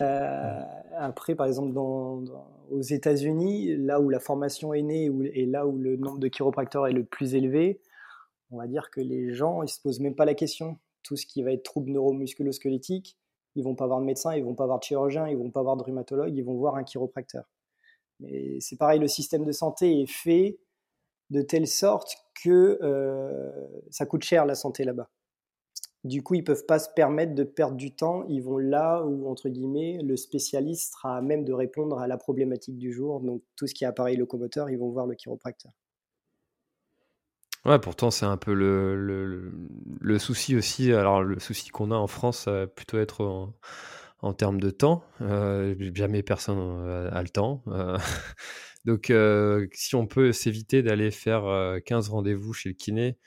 [0.00, 0.62] Euh,
[0.96, 2.22] après, par exemple, dans,
[2.70, 6.86] aux États-Unis, là où la formation est née et là où le nombre de chiropracteurs
[6.86, 7.80] est le plus élevé,
[8.50, 10.78] on va dire que les gens, ils se posent même pas la question.
[11.02, 13.18] Tout ce qui va être trouble neuromusculo-squelettique,
[13.56, 15.62] ils vont pas voir de médecin, ils vont pas voir de chirurgien, ils vont pas
[15.62, 17.44] voir de rhumatologue, ils vont voir un chiropracteur.
[18.20, 20.58] Mais c'est pareil, le système de santé est fait
[21.30, 23.50] de telle sorte que euh,
[23.90, 25.08] ça coûte cher la santé là-bas.
[26.02, 28.24] Du coup, ils peuvent pas se permettre de perdre du temps.
[28.28, 32.16] Ils vont là où, entre guillemets, le spécialiste sera à même de répondre à la
[32.16, 33.20] problématique du jour.
[33.20, 35.72] Donc, tout ce qui est appareil locomoteur, ils vont voir le chiropracteur.
[37.66, 39.52] Ouais, pourtant, c'est un peu le,
[40.00, 40.92] le, souci aussi.
[40.92, 43.52] Alors, le souci qu'on a en France, ça va plutôt être
[44.22, 45.04] en, termes de temps.
[45.20, 47.62] Euh, jamais personne euh, a le temps.
[47.68, 47.98] Euh,
[48.86, 49.12] donc,
[49.74, 51.44] si on peut s'éviter d'aller faire
[51.84, 53.18] 15 rendez-vous chez le kiné,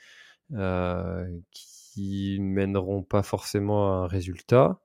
[0.50, 4.80] qui qui mèneront pas forcément à un résultat.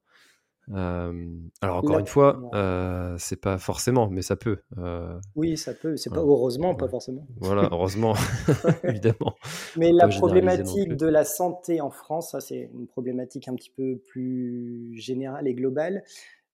[0.69, 4.59] alors encore une fois, euh, c'est pas forcément, mais ça peut.
[4.77, 5.97] Euh, oui, ça peut.
[5.97, 7.25] C'est pas heureusement, pas forcément.
[7.37, 8.13] Voilà, heureusement,
[8.83, 9.35] évidemment.
[9.75, 13.97] Mais la problématique de la santé en France, ça c'est une problématique un petit peu
[14.07, 16.03] plus générale et globale,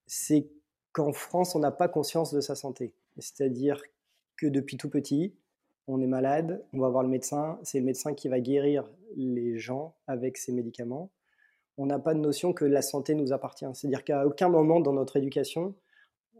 [0.06, 0.48] c'est
[0.92, 2.94] qu'en France, on n'a pas conscience de sa santé.
[3.18, 3.82] C'est-à-dire
[4.38, 5.34] que depuis tout petit,
[5.88, 9.56] on est malade, on va voir le médecin, c'est le médecin qui va guérir les
[9.56, 11.10] gens avec ces médicaments.
[11.78, 13.66] On n'a pas de notion que la santé nous appartient.
[13.74, 15.74] C'est-à-dire qu'à aucun moment dans notre éducation,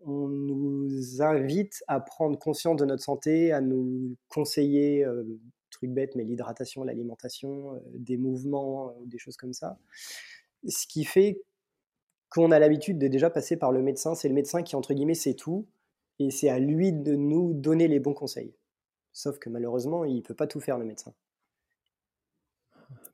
[0.04, 5.24] on nous invite à prendre conscience de notre santé, à nous conseiller, euh,
[5.70, 9.78] truc bête, mais l'hydratation, l'alimentation, euh, des mouvements, euh, des choses comme ça.
[10.66, 11.42] Ce qui fait
[12.30, 14.14] qu'on a l'habitude de déjà passer par le médecin.
[14.14, 15.66] C'est le médecin qui, entre guillemets, sait tout.
[16.18, 18.54] Et c'est à lui de nous donner les bons conseils.
[19.16, 21.14] Sauf que malheureusement, il ne peut pas tout faire, le médecin.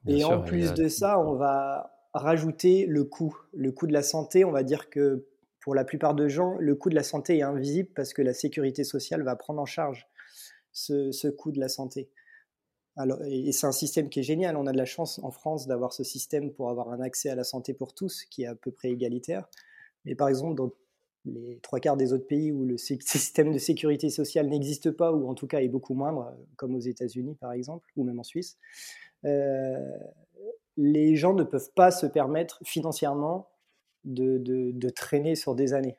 [0.08, 3.38] et en plus de ça, on va rajouter le coût.
[3.52, 5.28] Le coût de la santé, on va dire que
[5.60, 8.34] pour la plupart de gens, le coût de la santé est invisible parce que la
[8.34, 10.08] sécurité sociale va prendre en charge
[10.72, 12.10] ce, coût de la santé.
[12.96, 14.56] Alors, et c'est un système qui est génial.
[14.56, 17.36] On a de la chance en France d'avoir ce système pour avoir un accès à
[17.36, 19.48] la santé pour tous qui est à peu près égalitaire.
[20.04, 20.72] Mais par exemple, dans
[21.24, 25.28] les trois quarts des autres pays où le système de sécurité sociale n'existe pas, ou
[25.28, 28.58] en tout cas est beaucoup moindre, comme aux États-Unis par exemple, ou même en Suisse,
[29.24, 29.78] euh,
[30.76, 33.48] les gens ne peuvent pas se permettre financièrement
[34.04, 35.96] de, traîner sur des années.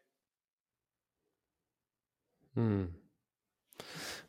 [2.55, 2.86] Hmm.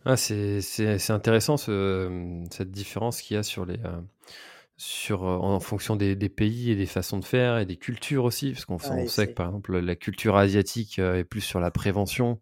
[0.04, 4.00] Ah, c'est intéressant cette différence qu'il y a sur les, euh,
[4.76, 8.64] sur, en fonction des, pays et des façons de faire et des cultures aussi, parce
[8.64, 12.40] qu'on Ah, sait que par exemple la culture asiatique est plus sur la prévention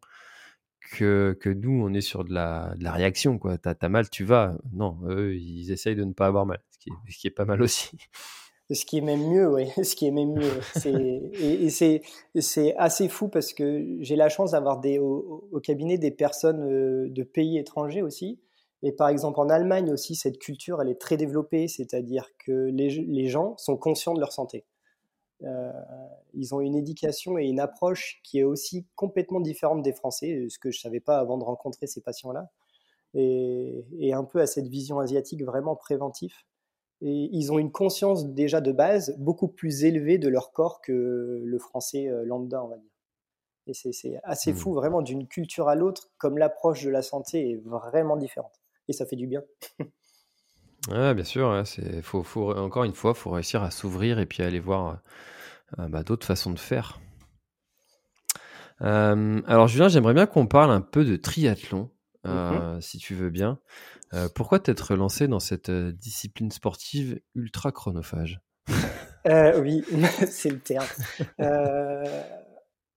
[0.92, 3.38] que, que nous on est sur de la, de la réaction.
[3.38, 3.58] quoi.
[3.58, 4.56] T'as as mal, tu vas.
[4.72, 7.30] Non, eux ils essayent de ne pas avoir mal, ce qui est, ce qui est
[7.30, 7.90] pas mal aussi.
[8.70, 9.66] Ce qui est même mieux, oui.
[9.84, 10.60] Ce qui est même mieux.
[10.86, 11.70] Et, et
[12.40, 17.22] c'est, assez fou parce que j'ai la chance d'avoir au cabinet des personnes euh, de
[17.22, 18.38] pays étrangers aussi.
[18.82, 22.88] Et par exemple, en Allemagne aussi, cette culture, elle est très développée, c'est-à-dire que les,
[22.90, 24.64] les gens sont conscients de leur santé.
[25.44, 25.72] Euh,
[26.34, 30.58] ils ont une éducation et une approche qui est aussi complètement différente des Français, ce
[30.58, 32.50] que je ne savais pas avant de rencontrer ces patients-là,
[33.14, 36.34] et, et un peu à cette vision asiatique vraiment préventive.
[37.02, 41.42] Et ils ont une conscience déjà de base beaucoup plus élevée de leur corps que
[41.44, 42.90] le français euh, lambda, on va dire.
[43.66, 44.56] Et c'est assez Hmm.
[44.56, 48.62] fou, vraiment, d'une culture à l'autre, comme l'approche de la santé est vraiment différente.
[48.88, 49.42] Et ça fait du bien.
[50.90, 54.42] Ouais, bien sûr, c'est, faut, faut, encore une fois, faut réussir à s'ouvrir et puis
[54.42, 55.00] aller voir
[55.78, 57.00] euh, bah, d'autres façons de faire.
[58.80, 61.90] Euh, alors Julien, j'aimerais bien qu'on parle un peu de triathlon,
[62.26, 63.58] euh, si tu veux bien.
[64.34, 68.42] Pourquoi t'être lancé dans cette discipline sportive ultra chronophage?
[69.24, 69.84] Oui,
[70.28, 70.86] c'est le terme.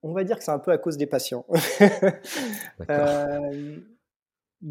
[0.01, 1.45] On va dire que c'est un peu à cause des patients.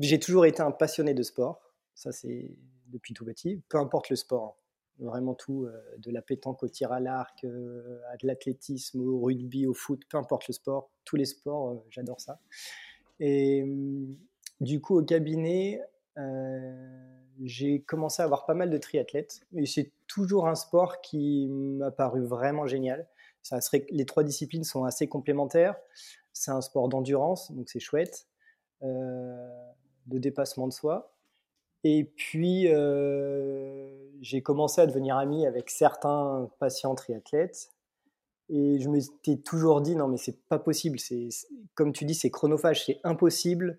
[0.00, 1.60] J'ai toujours été un passionné de sport.
[1.94, 2.50] Ça, c'est
[2.88, 3.62] depuis tout petit.
[3.68, 4.44] Peu importe le sport.
[4.44, 4.60] hein.
[5.00, 9.20] Vraiment tout, euh, de la pétanque au tir à l'arc, euh, à de l'athlétisme, au
[9.20, 10.90] rugby, au foot, peu importe le sport.
[11.04, 12.38] Tous les sports, euh, j'adore ça.
[13.18, 14.16] Et hum,
[14.60, 15.80] du coup, au cabinet,
[17.42, 19.40] j'ai commencé à avoir pas mal de triathlètes.
[19.56, 23.08] Et c'est toujours un sport qui m'a paru vraiment génial.
[23.42, 25.76] Ça serait, les trois disciplines sont assez complémentaires.
[26.32, 28.28] C'est un sport d'endurance, donc c'est chouette,
[30.06, 31.12] de dépassement de soi.
[31.84, 33.88] Et puis, euh,
[34.22, 37.70] j'ai commencé à devenir ami avec certains patients triathlètes.
[38.48, 40.98] Et je me suis toujours dit, non, mais c'est pas possible.
[40.98, 41.28] C'est,
[41.74, 42.84] comme tu dis, c'est chronophage.
[42.84, 43.78] C'est impossible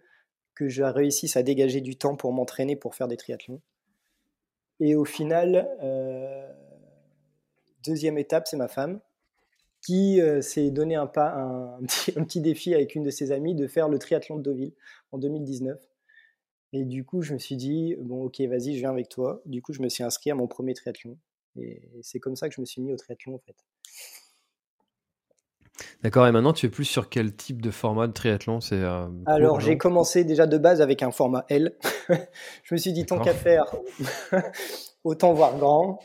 [0.54, 3.62] que je réussisse à dégager du temps pour m'entraîner pour faire des triathlons.
[4.80, 6.52] Et au final, euh,
[7.84, 9.00] deuxième étape, c'est ma femme
[9.82, 13.32] qui euh, s'est donné un, pas, un petit, un petit défi avec une de ses
[13.32, 14.74] amies de faire le triathlon de Deauville
[15.12, 15.80] en 2019.
[16.78, 19.42] Et du coup, je me suis dit, bon, ok, vas-y, je viens avec toi.
[19.46, 21.18] Du coup, je me suis inscrit à mon premier triathlon.
[21.56, 23.56] Et c'est comme ça que je me suis mis au triathlon, en fait.
[26.04, 28.60] D'accord, et maintenant tu es plus sur quel type de format de triathlon?
[28.60, 31.78] C'est euh, Alors, j'ai commencé déjà de base avec un format L.
[32.64, 33.74] je me suis dit, tant qu'à faire,
[35.06, 36.00] autant voir grand.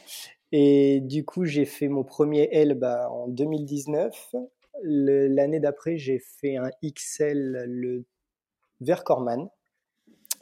[0.52, 4.36] Et du coup, j'ai fait mon premier L bah, en 2019.
[4.84, 8.04] Le- L'année d'après, j'ai fait un XL le
[8.80, 9.50] vers Corman.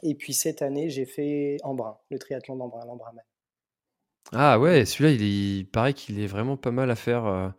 [0.03, 3.23] Et puis cette année, j'ai fait Embrun, le triathlon d'Embrun, l'Embrunman.
[4.31, 7.25] Ah ouais, celui-là, il, est- il paraît qu'il est vraiment pas mal à faire.
[7.25, 7.49] euh,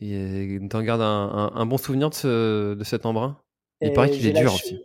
[0.00, 3.38] et t'en gardes un, un- un bon souvenir de, ce- de cet embrun?
[3.82, 4.84] Il Et paraît qu'il est dur ch- aussi.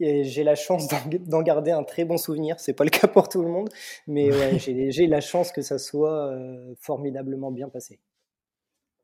[0.00, 2.60] Et j'ai la chance d'en garder un très bon souvenir.
[2.60, 3.70] C'est pas le cas pour tout le monde,
[4.08, 8.00] mais ouais, j'ai la chance que ça soit euh, formidablement bien passé.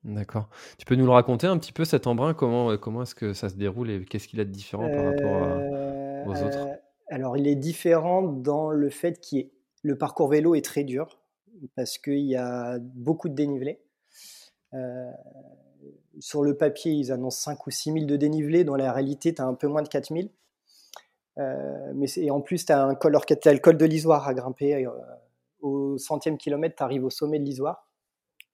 [0.05, 0.48] D'accord.
[0.79, 2.33] Tu peux nous le raconter un petit peu cet embrun?
[2.35, 5.42] Comment, comment est-ce que ça se déroule et qu'est-ce qu'il a de différent par rapport
[5.42, 6.72] à- Euh, aux autres?
[6.72, 6.79] euh,
[7.11, 9.49] alors, il est différent dans le fait que
[9.83, 11.20] le parcours vélo est très dur
[11.75, 13.81] parce qu'il y a beaucoup de dénivelé.
[14.75, 15.11] Euh,
[16.20, 18.64] sur le papier, ils annoncent 5 ou 6 000 de dénivelé.
[18.64, 20.29] Dans la réalité, tu as un peu moins de 4 000.
[21.38, 24.87] Euh, mais et en plus, tu as, t'as le col de l'Isoire à grimper.
[24.87, 24.90] euh,
[25.61, 27.89] au centième kilomètre, tu arrives au sommet de l'Isoire.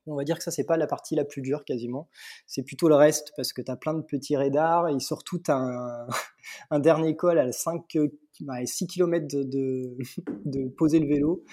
[0.06, 2.08] On va dire que ça, c'est pas la partie la plus dure quasiment.
[2.46, 5.50] C'est plutôt le reste parce que tu as plein de petits radars et surtout, tu
[5.50, 6.06] un,
[6.70, 8.08] un dernier col à 5, euh,
[8.40, 9.96] bah, 6 km de,
[10.44, 11.44] de, poser le vélo.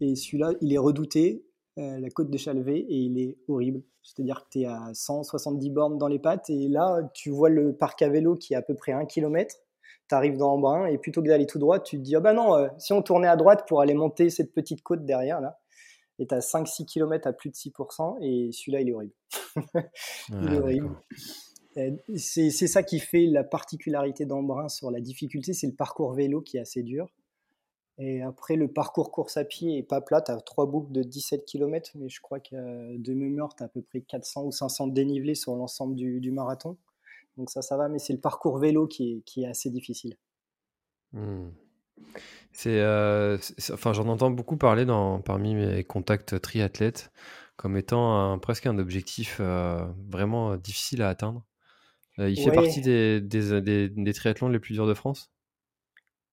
[0.00, 1.44] Et celui-là, il est redouté,
[1.78, 3.82] euh, la côte de Chalvet, et il est horrible.
[4.02, 7.74] C'est-à-dire que tu es à 170 bornes dans les pattes et là, tu vois le
[7.74, 9.56] parc à vélo qui est à peu près 1 km.
[10.08, 12.32] Tu arrives dans Embrun et plutôt que d'aller tout droit, tu te dis Ah bah
[12.32, 15.58] non, euh, si on tournait à droite pour aller monter cette petite côte derrière là,
[16.18, 19.14] et tu as 5-6 km à plus de 6%, et celui-là, il est horrible.
[20.30, 20.96] il est horrible.
[21.76, 26.40] Euh, C'est ça qui fait la particularité d'Embrun sur la difficulté, c'est le parcours vélo
[26.40, 27.08] qui est assez dur.
[27.98, 31.02] Et après, le parcours course à pied est pas plat, tu as trois boucles de
[31.02, 34.52] 17 km, mais je crois que de mémoire, tu as à peu près 400 ou
[34.52, 36.76] 500 de dénivelé sur l'ensemble du, du marathon.
[37.38, 40.16] Donc ça, ça va, mais c'est le parcours vélo qui est, qui est assez difficile.
[41.12, 41.48] Hmm.
[42.56, 47.12] C'est, euh, c'est- enfin, j'en entends beaucoup parler dans, parmi mes contacts triathlètes
[47.56, 51.44] comme étant un- presque un objectif euh, vraiment euh, difficile à atteindre.
[52.20, 55.32] Euh, il fait partie des, des, des- des triathlons les plus durs de France?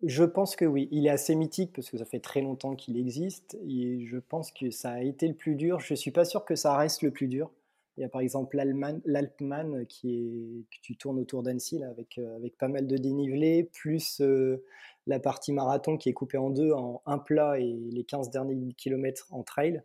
[0.03, 0.87] Je pense que oui.
[0.91, 3.57] Il est assez mythique parce que ça fait très longtemps qu'il existe.
[3.67, 5.79] Et je pense que ça a été le plus dur.
[5.79, 7.49] Je ne suis pas sûr que ça reste le plus dur.
[7.97, 8.57] Il y a par exemple
[9.05, 13.69] l'Alpman qui est que tu tournes autour d'Annecy avec, euh, avec pas mal de dénivelé,
[13.71, 14.63] plus euh,
[15.05, 18.73] la partie marathon qui est coupée en deux, en un plat et les 15 derniers
[18.73, 19.83] kilomètres en trail.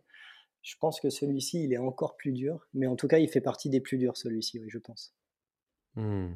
[0.61, 2.67] Je pense que celui-ci, il est encore plus dur.
[2.73, 5.13] Mais en tout cas, il fait partie des plus durs, celui-ci, oui, je pense.
[5.95, 6.33] Hmm.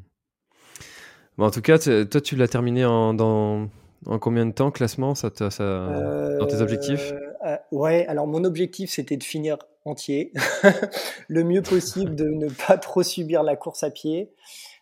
[1.38, 3.67] Bon, en tout cas, toi, tu l'as terminé en, dans,
[4.05, 7.13] en combien de temps, classement, ça, dans tes objectifs?
[7.44, 10.32] Euh, euh, Ouais, alors mon objectif, c'était de finir entier,
[11.28, 14.34] le mieux possible, de ne pas trop subir la course à pied.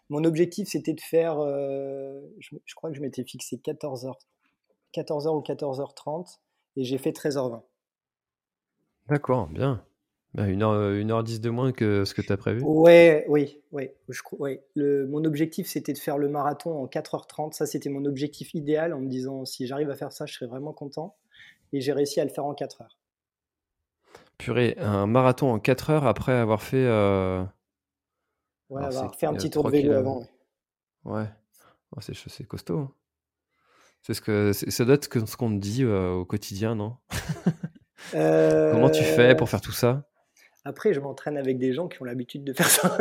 [0.10, 4.14] Mon objectif, c'était de faire, euh, je, crois que je m'étais fixé 14h,
[4.94, 6.40] 14h ou 14h30,
[6.76, 7.62] et j'ai fait 13h20.
[9.08, 9.84] D'accord, bien.
[10.34, 13.26] Bah, une, heure, une heure dix de moins que ce que tu as prévu Ouais,
[13.28, 13.90] oui, oui.
[14.08, 14.64] Je, ouais.
[14.76, 17.54] Le, mon objectif, c'était de faire le marathon en 4h30.
[17.54, 20.48] Ça, c'était mon objectif idéal en me disant si j'arrive à faire ça, je serais
[20.48, 21.18] vraiment content.
[21.74, 22.98] Et j'ai réussi à le faire en 4 heures.
[24.38, 26.86] Purée, un marathon en 4 heures après avoir fait.
[26.86, 27.44] Euh...
[28.70, 30.24] Ouais, avoir fait un petit tour de vélo avant.
[31.04, 31.26] Ouais,
[31.96, 32.80] oh, c'est costaud.
[32.80, 32.92] Hein.
[34.02, 36.98] C'est ce que ça doit être ce qu'on te dit euh, au quotidien, non?
[38.12, 40.08] Comment tu fais pour faire tout ça?
[40.64, 42.98] Après, je m'entraîne avec des gens qui ont l'habitude de faire ça.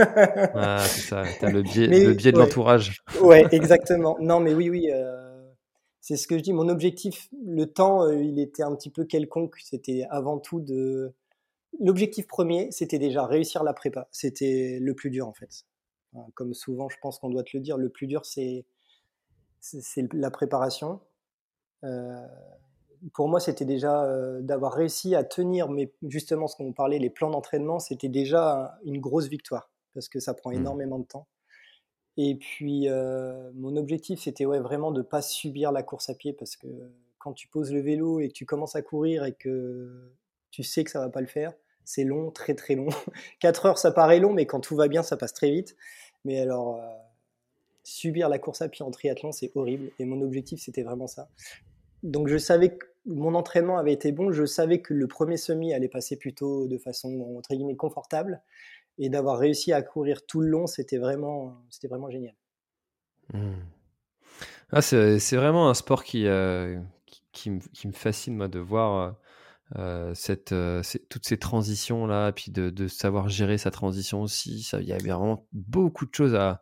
[0.54, 3.02] ah, c'est ça, tu as le biais, le biais de l'entourage.
[3.20, 4.16] Ouais, exactement.
[4.20, 5.29] Non, mais oui, oui, euh,
[6.00, 6.52] c'est ce que je dis.
[6.52, 9.56] Mon objectif, le temps, euh, il était un petit peu quelconque.
[9.62, 11.12] C'était avant tout de.
[11.78, 14.08] L'objectif premier, c'était déjà réussir la prépa.
[14.10, 15.66] C'était le plus dur, en fait.
[16.34, 18.66] Comme souvent, je pense qu'on doit te le dire, le plus dur, c'est
[20.12, 21.00] la préparation.
[21.84, 22.26] Euh,
[23.14, 27.10] pour moi, c'était déjà euh, d'avoir réussi à tenir, mais justement, ce qu'on parlait, les
[27.10, 30.54] plans d'entraînement, c'était déjà une grosse victoire parce que ça prend mmh.
[30.54, 31.26] énormément de temps.
[32.22, 36.14] Et puis, euh, mon objectif, c'était ouais, vraiment de ne pas subir la course à
[36.14, 36.66] pied parce que
[37.16, 40.12] quand tu poses le vélo et que tu commences à courir et que
[40.50, 41.54] tu sais que ça va pas le faire,
[41.86, 42.88] c'est long, très très long.
[43.40, 45.76] 4 heures, ça paraît long, mais quand tout va bien, ça passe très vite.
[46.26, 46.86] Mais alors, euh,
[47.84, 49.90] subir la course à pied en triathlon, c'est horrible.
[49.98, 51.30] Et mon objectif, c'était vraiment ça.
[52.02, 55.72] Donc, je savais que mon entraînement avait été bon, je savais que le premier semi
[55.72, 58.42] allait passer plutôt de façon entre guillemets confortable
[59.00, 62.34] et d'avoir réussi à courir tout le long, c'était vraiment, c'était vraiment génial.
[63.32, 63.54] Mmh.
[64.72, 66.78] Ah, c'est vraiment un sport qui, euh,
[67.32, 67.60] qui, me,
[67.92, 69.16] fascine moi de voir
[69.78, 70.12] euh,
[70.52, 74.68] euh, toutes ces transitions là, puis de, savoir gérer sa transition aussi.
[74.74, 76.60] Il y avait vraiment beaucoup de choses à,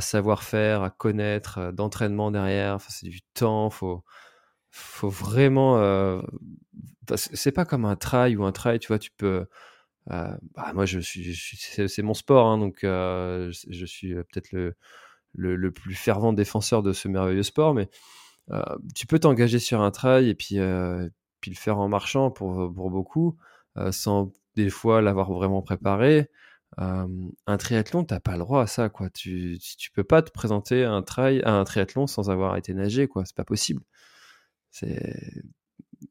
[0.00, 2.80] savoir faire, à connaître, d'entraînement derrière.
[2.80, 4.02] C'est du temps, faut
[4.70, 6.22] faut vraiment.
[7.14, 9.46] C'est pas comme un trail ou un trail, tu vois, tu peux.
[10.10, 14.76] Euh, bah, moi, je suis, c'est mon sport, hein, donc euh, je, suis peut-être le,
[15.34, 17.88] le, plus fervent défenseur de ce merveilleux sport, mais
[18.94, 20.58] tu peux t'engager sur un trail et puis,
[21.40, 23.36] puis le faire en marchant pour, pour beaucoup,
[23.90, 26.30] sans des fois l'avoir vraiment préparé.
[26.76, 29.10] un triathlon, t'as pas le droit à ça, quoi.
[29.10, 33.08] Tu, tu peux pas te présenter un trail, à un triathlon sans avoir été nager,
[33.08, 33.24] quoi.
[33.24, 33.82] C'est pas possible.
[34.70, 35.42] C'est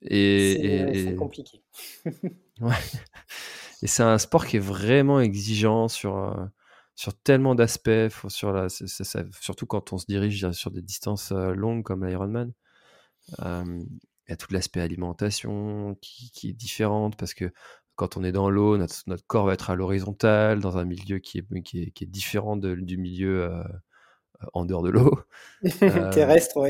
[0.01, 1.15] et, et...
[1.15, 1.61] compliqué.
[2.61, 2.73] ouais.
[3.81, 6.45] Et c'est un sport qui est vraiment exigeant sur, euh,
[6.95, 8.09] sur tellement d'aspects,
[9.41, 12.53] surtout quand on se dirige sur des distances euh, longues comme l'Ironman.
[13.41, 13.83] Euh,
[14.27, 17.51] il y a tout l'aspect alimentation qui, est différente parce que
[17.95, 21.39] quand on est dans l'eau, notre, corps va être à l'horizontale, dans un milieu qui
[21.39, 23.63] est, qui est, différent du milieu
[24.53, 25.19] en dehors de l'eau.
[25.81, 26.69] Euh, Terrestre, oui.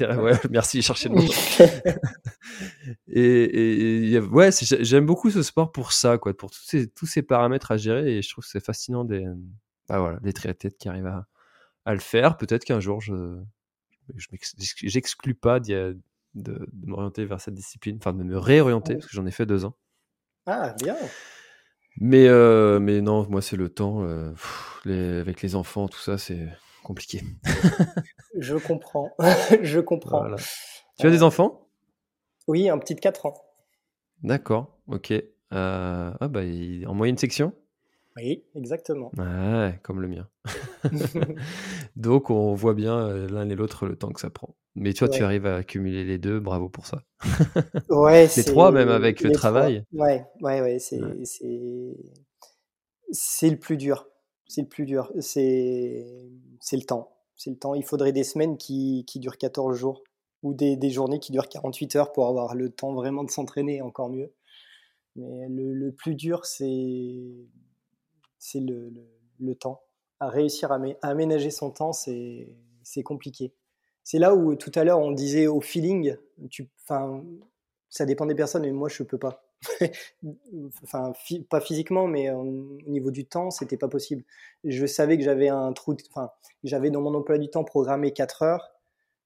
[0.00, 1.22] ouais, merci, chercher le mot.
[3.08, 7.22] et, et, ouais, j'aime beaucoup ce sport pour ça, quoi, pour tous ces, tous ces
[7.22, 8.18] paramètres à gérer.
[8.18, 9.24] Et je trouve que c'est fascinant des,
[9.88, 11.26] bah voilà, les triathlètes qui arrivent à,
[11.86, 12.36] à le faire.
[12.36, 13.38] Peut-être qu'un jour, je
[14.18, 15.98] j'exclus pas de,
[16.34, 19.64] de, m'orienter vers cette discipline, enfin de me réorienter, parce que j'en ai fait deux
[19.64, 19.76] ans.
[20.46, 20.96] Ah, bien.
[21.96, 24.02] Mais, euh, mais non, moi, c'est le temps.
[24.02, 24.32] Euh,
[24.84, 26.48] les, avec les enfants, tout ça, c'est
[26.84, 27.22] compliqué.
[28.38, 29.10] je comprends.
[29.62, 30.24] je comprends.
[30.98, 31.68] Tu as des euh, enfants?
[32.46, 33.34] Oui, un petit de 4 ans.
[34.22, 35.12] D'accord, ok.
[35.50, 36.42] ah bah,
[36.86, 37.52] en moyenne section?
[38.16, 39.10] Oui, exactement.
[39.18, 40.28] Ouais, comme le mien.
[41.96, 44.54] Donc, on voit bien l'un et l'autre le temps que ça prend.
[44.76, 47.02] Mais toi, tu arrives à accumuler les deux, bravo pour ça.
[47.90, 49.84] ouais, les trois, même avec le travail.
[49.92, 51.00] Ouais, ouais, ouais, c'est
[53.10, 54.06] c'est le plus dur.
[54.54, 55.12] C'est le plus dur.
[55.18, 56.30] C'est
[56.72, 57.10] le temps.
[57.34, 57.74] C'est le temps.
[57.74, 60.04] Il faudrait des semaines qui, qui durent 14 jours
[60.44, 63.82] ou des, des, journées qui durent 48 heures pour avoir le temps vraiment de s'entraîner
[63.82, 64.32] encore mieux.
[65.16, 66.68] Mais le, le plus dur, c'est
[68.54, 69.08] le, le,
[69.40, 69.82] le, temps.
[70.20, 72.56] À réussir à, à aménager son temps, c'est
[73.04, 73.54] compliqué.
[74.04, 76.14] c'est là où tout à l'heure on disait au feeling,
[76.48, 76.70] tu,
[77.88, 79.43] ça dépend des personnes, mais moi je peux pas.
[80.82, 81.12] enfin,
[81.48, 82.44] pas physiquement, mais au
[82.86, 84.24] niveau du temps, c'était pas possible.
[84.64, 86.30] Je savais que j'avais un trou, enfin,
[86.62, 88.70] j'avais dans mon emploi du temps programmé 4 heures.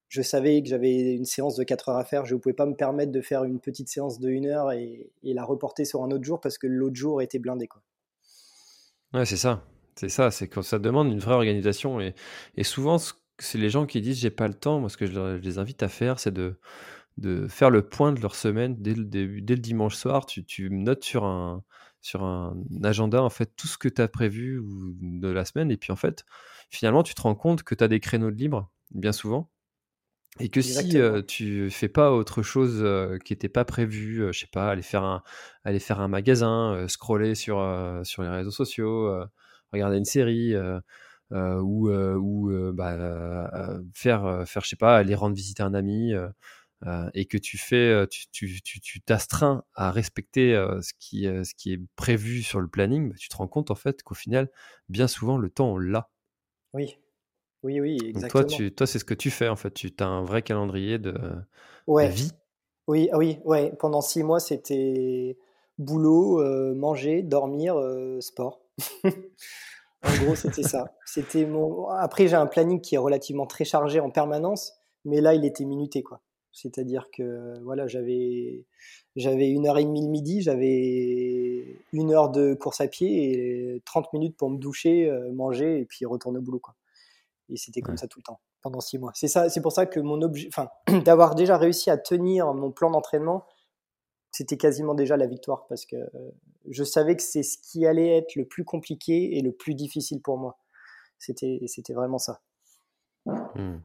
[0.09, 2.25] Je savais que j'avais une séance de 4 heures à faire.
[2.25, 5.11] Je ne pouvais pas me permettre de faire une petite séance de 1 heure et,
[5.23, 7.69] la reporter sur un autre jour parce que l'autre jour était blindé.
[9.13, 9.63] Ouais, c'est ça.
[9.97, 10.31] C'est ça.
[10.31, 12.01] C'est que ça demande une vraie organisation.
[12.01, 12.15] Et,
[12.57, 12.97] et souvent,
[13.39, 14.81] c'est les gens qui disent j'ai pas le temps.
[14.81, 16.59] Moi, ce que je les invite à faire, c'est de
[17.19, 20.27] de faire le point de leur semaine dès le, dès le dimanche soir.
[20.27, 21.63] Tu, tu, notes sur un,
[22.01, 24.63] sur un agenda en fait tout ce que tu as prévu
[25.01, 25.71] de la semaine.
[25.71, 26.25] Et puis en fait,
[26.71, 29.51] finalement, tu te rends compte que tu as des créneaux de libre, bien souvent.
[30.41, 34.33] Et que si euh, tu fais pas autre chose euh, qui n'était pas prévu, euh,
[34.33, 35.23] je sais pas, aller faire un,
[35.65, 37.59] aller faire un magasin, scroller sur,
[38.05, 39.13] sur les réseaux sociaux,
[39.73, 40.55] regarder une série,
[41.33, 46.13] ou, ou bah, faire, faire, je sais pas, aller rendre visite à un ami,
[46.87, 51.73] euh, et que tu fais, euh, tu, t'astreins à respecter euh, ce, qui, ce qui
[51.73, 54.49] est prévu sur le planning, bah, tu te rends compte en fait qu'au final,
[54.89, 56.09] bien souvent, le temps, on l'a.
[56.75, 56.99] Oui,
[57.65, 58.43] oui, oui, exactement.
[58.45, 59.73] Donc toi, toi c'est ce que tu fais en fait.
[59.73, 61.15] Tu as un vrai calendrier de,
[61.89, 62.09] ouais.
[62.09, 62.31] vie.
[62.87, 63.73] Oui, ah oui, ouais.
[63.79, 65.37] Pendant six mois, c'était
[65.79, 66.45] boulot,
[66.77, 67.77] manger, dormir,
[68.21, 68.61] sport.
[69.05, 70.95] en gros, c'était ça.
[71.05, 71.89] C'était mon.
[71.89, 74.75] Après, j'ai un planning qui est relativement très chargé en permanence,
[75.05, 76.23] mais là, il était minuté, quoi.
[76.53, 78.65] C'est-à-dire que voilà, j'avais
[79.17, 83.83] j'avais une heure et demie le midi, j'avais une heure de course à pied et
[83.85, 86.75] 30 minutes pour me doucher, euh, manger et puis retourner au boulot quoi.
[87.49, 89.13] Et c'était comme ça tout le temps pendant six mois.
[89.15, 90.69] C'est ça, c'est pour ça que mon objet, enfin,
[91.05, 93.47] d'avoir déjà réussi à tenir mon plan d'entraînement,
[94.31, 96.31] c'était quasiment déjà la victoire parce que euh,
[96.69, 100.21] je savais que c'est ce qui allait être le plus compliqué et le plus difficile
[100.21, 100.59] pour moi.
[101.19, 102.41] C'était c'était vraiment ça.
[103.27, 103.79] Mmh.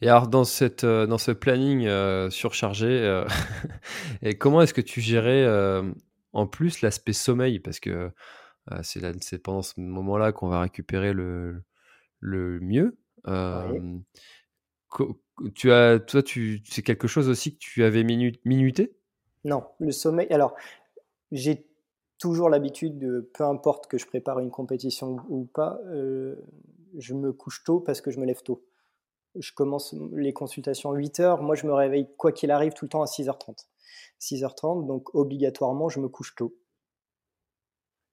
[0.00, 3.24] Et alors, dans, cette, euh, dans ce planning euh, surchargé, euh,
[4.22, 5.46] et comment est-ce que tu gérais
[6.32, 7.60] en plus l'aspect sommeil?
[7.60, 8.10] Parce que
[8.82, 11.62] c'est pendant ce moment-là qu'on va récupérer le,
[12.20, 12.96] le mieux.
[15.54, 18.96] Tu as, toi, tu, c'est quelque chose aussi que tu avais minuté?
[19.44, 20.26] Non, le sommeil.
[20.30, 20.54] Alors,
[21.30, 21.66] j'ai
[22.18, 25.78] toujours l'habitude de, peu importe que je prépare une compétition ou pas,
[26.98, 28.64] je me couche tôt parce que je me lève tôt
[29.38, 31.42] je commence les consultations à 8 heures.
[31.42, 33.66] Moi, je me réveille, quoi qu'il arrive, tout le temps à 6h30.
[34.20, 36.56] 6h30, donc obligatoirement, je me couche tôt.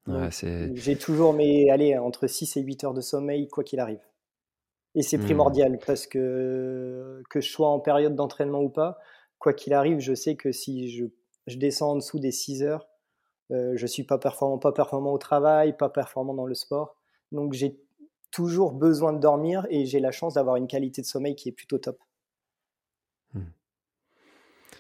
[0.06, 4.02] J'ai toujours mes, allez, entre 6 et 8 heures de sommeil, quoi qu'il arrive.
[4.96, 5.26] Et c'est mmh.
[5.26, 9.00] primordial parce que, que je sois en période d'entraînement ou pas,
[9.40, 11.06] quoi qu'il arrive, je sais que si je,
[11.48, 12.88] je, descends en dessous des 6 heures,
[13.52, 16.96] euh, je suis pas performant, pas performant au travail, pas performant dans le sport.
[17.32, 17.83] Donc j'ai
[18.34, 21.54] toujours besoin de dormir et j'ai la chance d'avoir une qualité de sommeil qui est
[21.54, 22.00] plutôt top.
[23.34, 23.44] Hmm.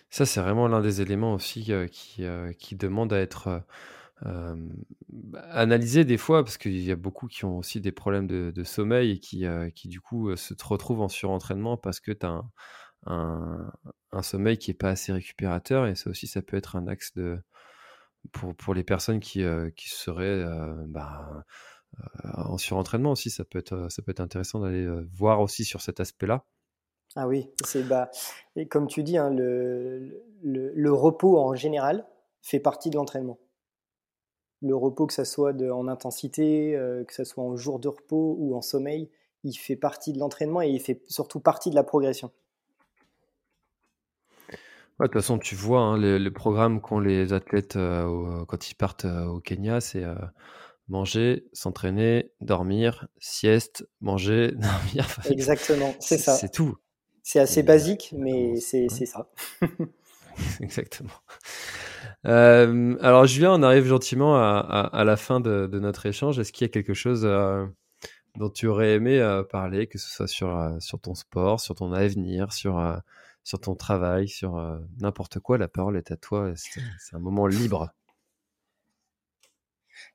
[0.09, 3.63] Ça, c'est vraiment l'un des éléments aussi euh, qui, euh, qui demande à être
[4.25, 4.69] euh,
[5.51, 9.11] analysé des fois, parce qu'il y a beaucoup qui ont aussi des problèmes de, sommeil
[9.11, 9.45] et qui,
[9.75, 12.41] qui, du coup, se retrouvent en surentraînement parce que tu as
[13.05, 13.71] un,
[14.11, 15.85] un, sommeil qui n'est pas assez récupérateur.
[15.85, 17.39] Et ça aussi, ça peut être un axe de,
[18.31, 19.43] pour, pour les personnes qui,
[19.75, 20.43] qui seraient
[20.87, 21.43] bah,
[22.35, 25.81] en surentraînement aussi, ça peut être, ça peut être intéressant d'aller euh, voir aussi sur
[25.81, 26.45] cet aspect-là.
[27.15, 28.09] Ah oui, c'est bah,
[28.55, 32.07] et comme tu dis, hein, le, le, repos en général
[32.41, 33.37] fait partie de l'entraînement.
[34.61, 37.87] Le repos, que ce soit de, en intensité, euh, que ce soit en jour de
[37.87, 39.11] repos ou en sommeil,
[39.43, 42.31] il fait partie de l'entraînement et il fait surtout partie de la progression.
[44.99, 49.39] de toute façon, tu vois, hein, le, programme qu'ont les athlètes quand ils partent au
[49.39, 50.05] Kenya, c'est
[50.87, 55.07] manger, s'entraîner, dormir, sieste, manger, dormir.
[55.29, 56.33] Exactement, c'est ça.
[56.33, 56.77] C'est tout.
[57.21, 59.31] C'est assez basique, mais c'est ça.
[60.61, 61.13] Exactement.
[62.25, 66.39] Euh, alors Julien, on arrive gentiment à, la fin de, notre échange.
[66.39, 67.65] Est-ce qu'il y a quelque chose euh,
[68.37, 71.93] dont tu aurais aimé euh, parler, que ce soit sur, sur ton sport, sur ton
[71.93, 73.01] avenir, sur,
[73.43, 75.57] sur ton travail, sur n'importe quoi?
[75.57, 76.53] La parole est à toi.
[76.55, 77.89] C'est un moment libre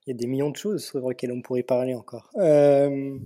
[0.05, 2.29] il y a des millions de choses sur lesquelles on pourrait parler encore.
[2.35, 3.17] Euh,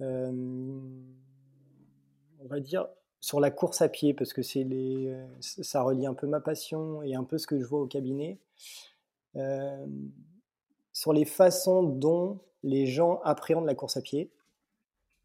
[0.00, 0.32] euh,
[2.40, 2.88] on va dire
[3.20, 7.02] sur la course à pied, parce que c'est les, ça relie un peu ma passion
[7.02, 8.38] et un peu ce que je vois au cabinet.
[9.34, 9.86] Euh,
[10.92, 14.30] sur les façons dont les gens appréhendent la course à pied,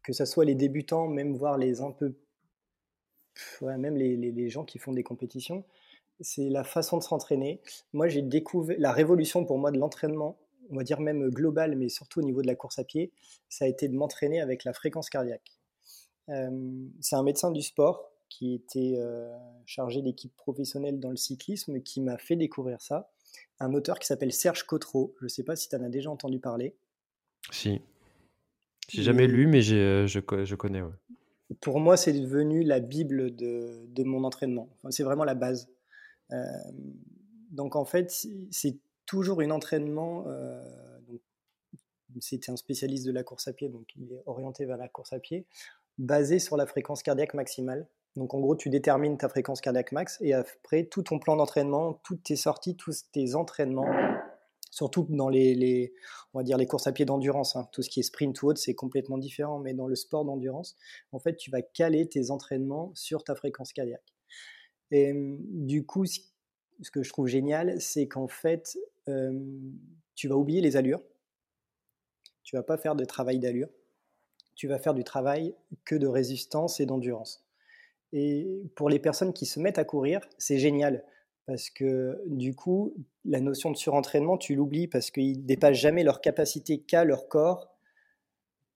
[0.02, 2.14] que ce soit les débutants, même voir les un peu,
[3.62, 5.64] même les, les, gens qui font des compétitions,
[6.20, 7.60] c'est la façon de s'entraîner.
[7.92, 10.38] Moi, j'ai découvert la révolution pour moi de l'entraînement,
[10.70, 13.12] on va dire même global, mais surtout au niveau de la course à pied,
[13.48, 15.58] ça a été de m'entraîner avec la fréquence cardiaque.
[16.28, 18.96] c'est un médecin du sport qui était
[19.66, 23.10] chargé d'équipe professionnelle dans le cyclisme qui m'a fait découvrir ça.
[23.60, 25.14] Un auteur qui s'appelle Serge Cotreau.
[25.20, 26.74] Je ne sais pas si tu en as déjà entendu parler.
[27.50, 27.80] Si.
[28.88, 30.82] J'ai jamais lu, mais je, je, connais.
[31.60, 34.68] Pour moi, c'est devenu la Bible de, de mon entraînement.
[34.78, 35.68] Enfin, c'est vraiment la base.
[37.50, 38.10] Donc en fait,
[38.50, 40.24] c'est toujours un entraînement.
[40.26, 40.60] Euh,
[42.20, 45.12] C'était un spécialiste de la course à pied, donc il est orienté vers la course
[45.12, 45.46] à pied,
[45.96, 47.88] basé sur la fréquence cardiaque maximale.
[48.16, 51.94] Donc en gros, tu détermines ta fréquence cardiaque max et après tout ton plan d'entraînement,
[52.04, 53.90] toutes tes sorties, tous tes entraînements,
[54.70, 55.94] surtout dans les,
[56.34, 57.66] on va dire les courses à pied d'endurance, hein.
[57.72, 60.76] tout ce qui est sprint ou autre, c'est complètement différent, mais dans le sport d'endurance,
[61.12, 64.14] en fait, tu vas caler tes entraînements sur ta fréquence cardiaque.
[64.92, 68.78] Et du coup, ce que je trouve génial, c'est qu'en fait,
[70.14, 71.02] tu vas oublier les allures.
[72.44, 73.68] Tu vas pas faire de travail d'allure.
[74.54, 77.42] Tu vas faire du travail que de résistance et d'endurance.
[78.12, 81.04] Et pour les personnes qui se mettent à courir, c'est génial
[81.46, 86.20] parce que du coup, la notion de surentraînement, tu l'oublies parce qu'ils dépassent jamais leur
[86.20, 87.74] capacité qu'a leur corps,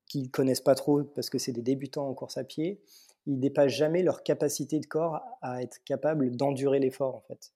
[0.06, 2.80] qu'ils connaissent pas trop parce que c'est des débutants en course à pied.
[3.26, 7.52] Ils dépassent jamais leur capacité de corps à être capable d'endurer l'effort en fait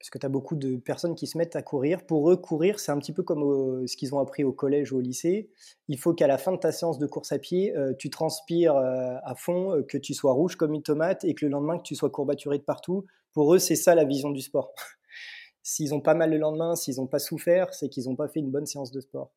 [0.00, 2.06] parce que tu as beaucoup de personnes qui se mettent à courir.
[2.06, 4.96] Pour eux, courir, c'est un petit peu comme ce qu'ils ont appris au collège ou
[4.96, 5.50] au lycée.
[5.88, 8.76] Il faut qu'à la fin de ta séance de course à pied, euh, tu transpires
[8.76, 11.76] euh, à fond, euh, que tu sois rouge comme une tomate et que le lendemain,
[11.76, 13.04] que tu sois courbaturé de partout.
[13.34, 14.72] Pour eux, c'est ça la vision du sport.
[15.62, 18.40] s'ils ont pas mal le lendemain, s'ils n'ont pas souffert, c'est qu'ils n'ont pas fait
[18.40, 19.34] une bonne séance de sport.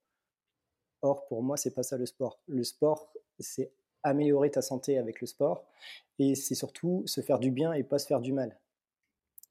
[1.01, 2.39] Or, pour moi, c'est pas ça le sport.
[2.47, 3.73] Le sport, c'est
[4.03, 5.65] améliorer ta santé avec le sport
[6.19, 8.57] et c'est surtout se faire du bien et pas se faire du mal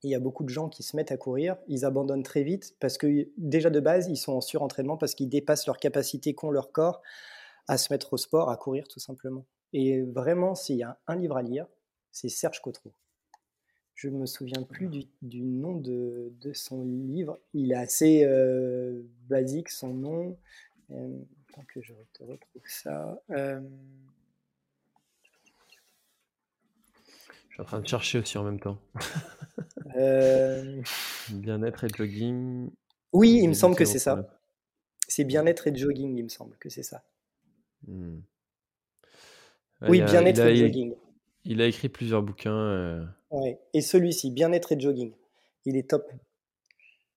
[0.02, 2.76] il y a beaucoup de gens qui se mettent à courir, ils abandonnent très vite
[2.80, 6.50] parce que déjà de base, ils sont en surentraînement parce qu'ils dépassent leur capacité qu'ont
[6.50, 7.02] leur corps
[7.68, 9.46] à se mettre au sport, à courir tout simplement.
[9.72, 11.66] Et vraiment, s'il y a un livre à lire,
[12.10, 12.92] c'est Serge Cotreau.
[13.94, 17.38] Je me souviens plus du, nom de, son livre.
[17.54, 20.36] Il est assez euh, basique, son nom.
[20.90, 21.18] Euh,
[21.68, 23.22] que je retrouve ça.
[23.30, 23.60] Euh,
[27.52, 28.78] Je suis en train de chercher aussi en même temps.
[29.94, 30.80] Euh,
[31.28, 32.70] bien-être et jogging.
[33.12, 34.26] Oui, il me semble que c'est ça.
[35.06, 37.04] C'est bien-être et jogging, il me semble que c'est ça.
[37.86, 38.20] Hmm.
[39.82, 40.94] oui, bien-être et jogging.
[41.44, 42.56] Il a écrit plusieurs bouquins.
[42.56, 43.04] Euh.
[43.74, 45.12] Et celui-ci, bien-être et jogging,
[45.66, 46.10] il est top.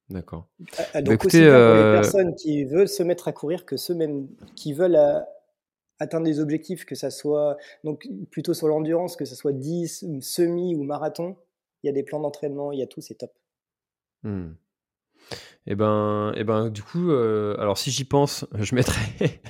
[0.10, 0.50] D'accord.
[0.78, 3.66] Ah, ah, donc bah, aussi pour les euh, personnes qui veulent se mettre à courir
[3.66, 4.28] que ceux mêmes
[4.58, 5.00] qui veulent
[6.00, 10.76] atteindre des objectifs, que ça soit donc plutôt sur l'endurance, que ce soit 10, semi
[10.76, 11.38] ou marathon,
[11.84, 13.32] il y a des plans d'entraînement, il y a tout, c'est top.
[14.24, 14.58] Et mmh.
[15.68, 19.42] eh ben, eh ben, du coup, euh, alors si j'y pense, je mettrai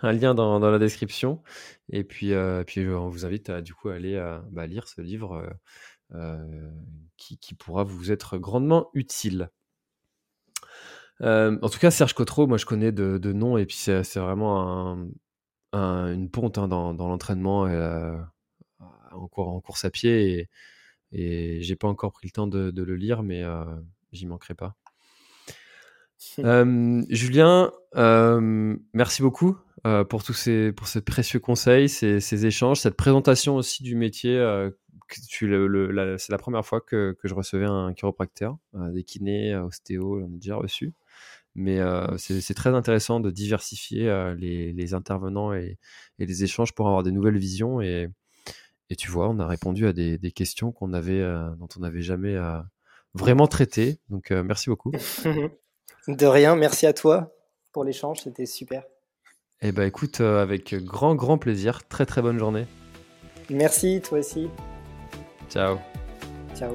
[0.00, 1.42] un lien dans, dans, la description.
[1.90, 5.00] Et puis, euh, puis on vous invite à du coup aller à, bah, lire ce
[5.00, 5.52] livre
[6.14, 6.70] euh,
[7.16, 9.50] qui, qui, pourra vous être grandement utile.
[11.20, 14.92] en tout cas, Serge Cotreau, moi je connais de, de nom et puis c'est vraiment
[14.92, 15.08] un,
[15.72, 18.16] une ponte hein, dans, l'entraînement euh,
[19.10, 20.32] en, en, course à pied.
[20.32, 20.48] Et,
[21.12, 23.64] et j'ai pas encore pris le temps de, le lire, mais euh,
[24.12, 24.76] j'y manquerai pas.
[26.38, 29.56] Julien, merci beaucoup
[30.08, 34.38] pour tous ces, pour ces précieux conseils, ces, échanges, cette présentation aussi du métier.
[35.08, 40.36] c'est la première fois que, que, je recevais un chiropracteur, des kinés, ostéo, on a
[40.36, 40.92] déjà reçu.
[41.60, 41.78] Mais
[42.18, 45.78] c'est très intéressant de diversifier les, intervenants et,
[46.18, 47.80] les échanges pour avoir des nouvelles visions.
[47.80, 48.08] Et,
[48.98, 51.22] tu vois, on a répondu à des, questions qu'on avait,
[51.58, 52.36] dont on n'avait jamais
[53.14, 53.98] vraiment traité.
[54.08, 54.92] Donc, merci beaucoup.
[56.08, 57.34] De rien, merci à toi
[57.72, 58.84] pour l'échange, c'était super.
[59.62, 61.86] Eh ben, écoute, avec grand, grand plaisir.
[61.86, 62.66] Très, très bonne journée.
[63.50, 64.48] Merci, toi aussi.
[65.50, 65.78] Ciao.
[66.54, 66.74] Ciao.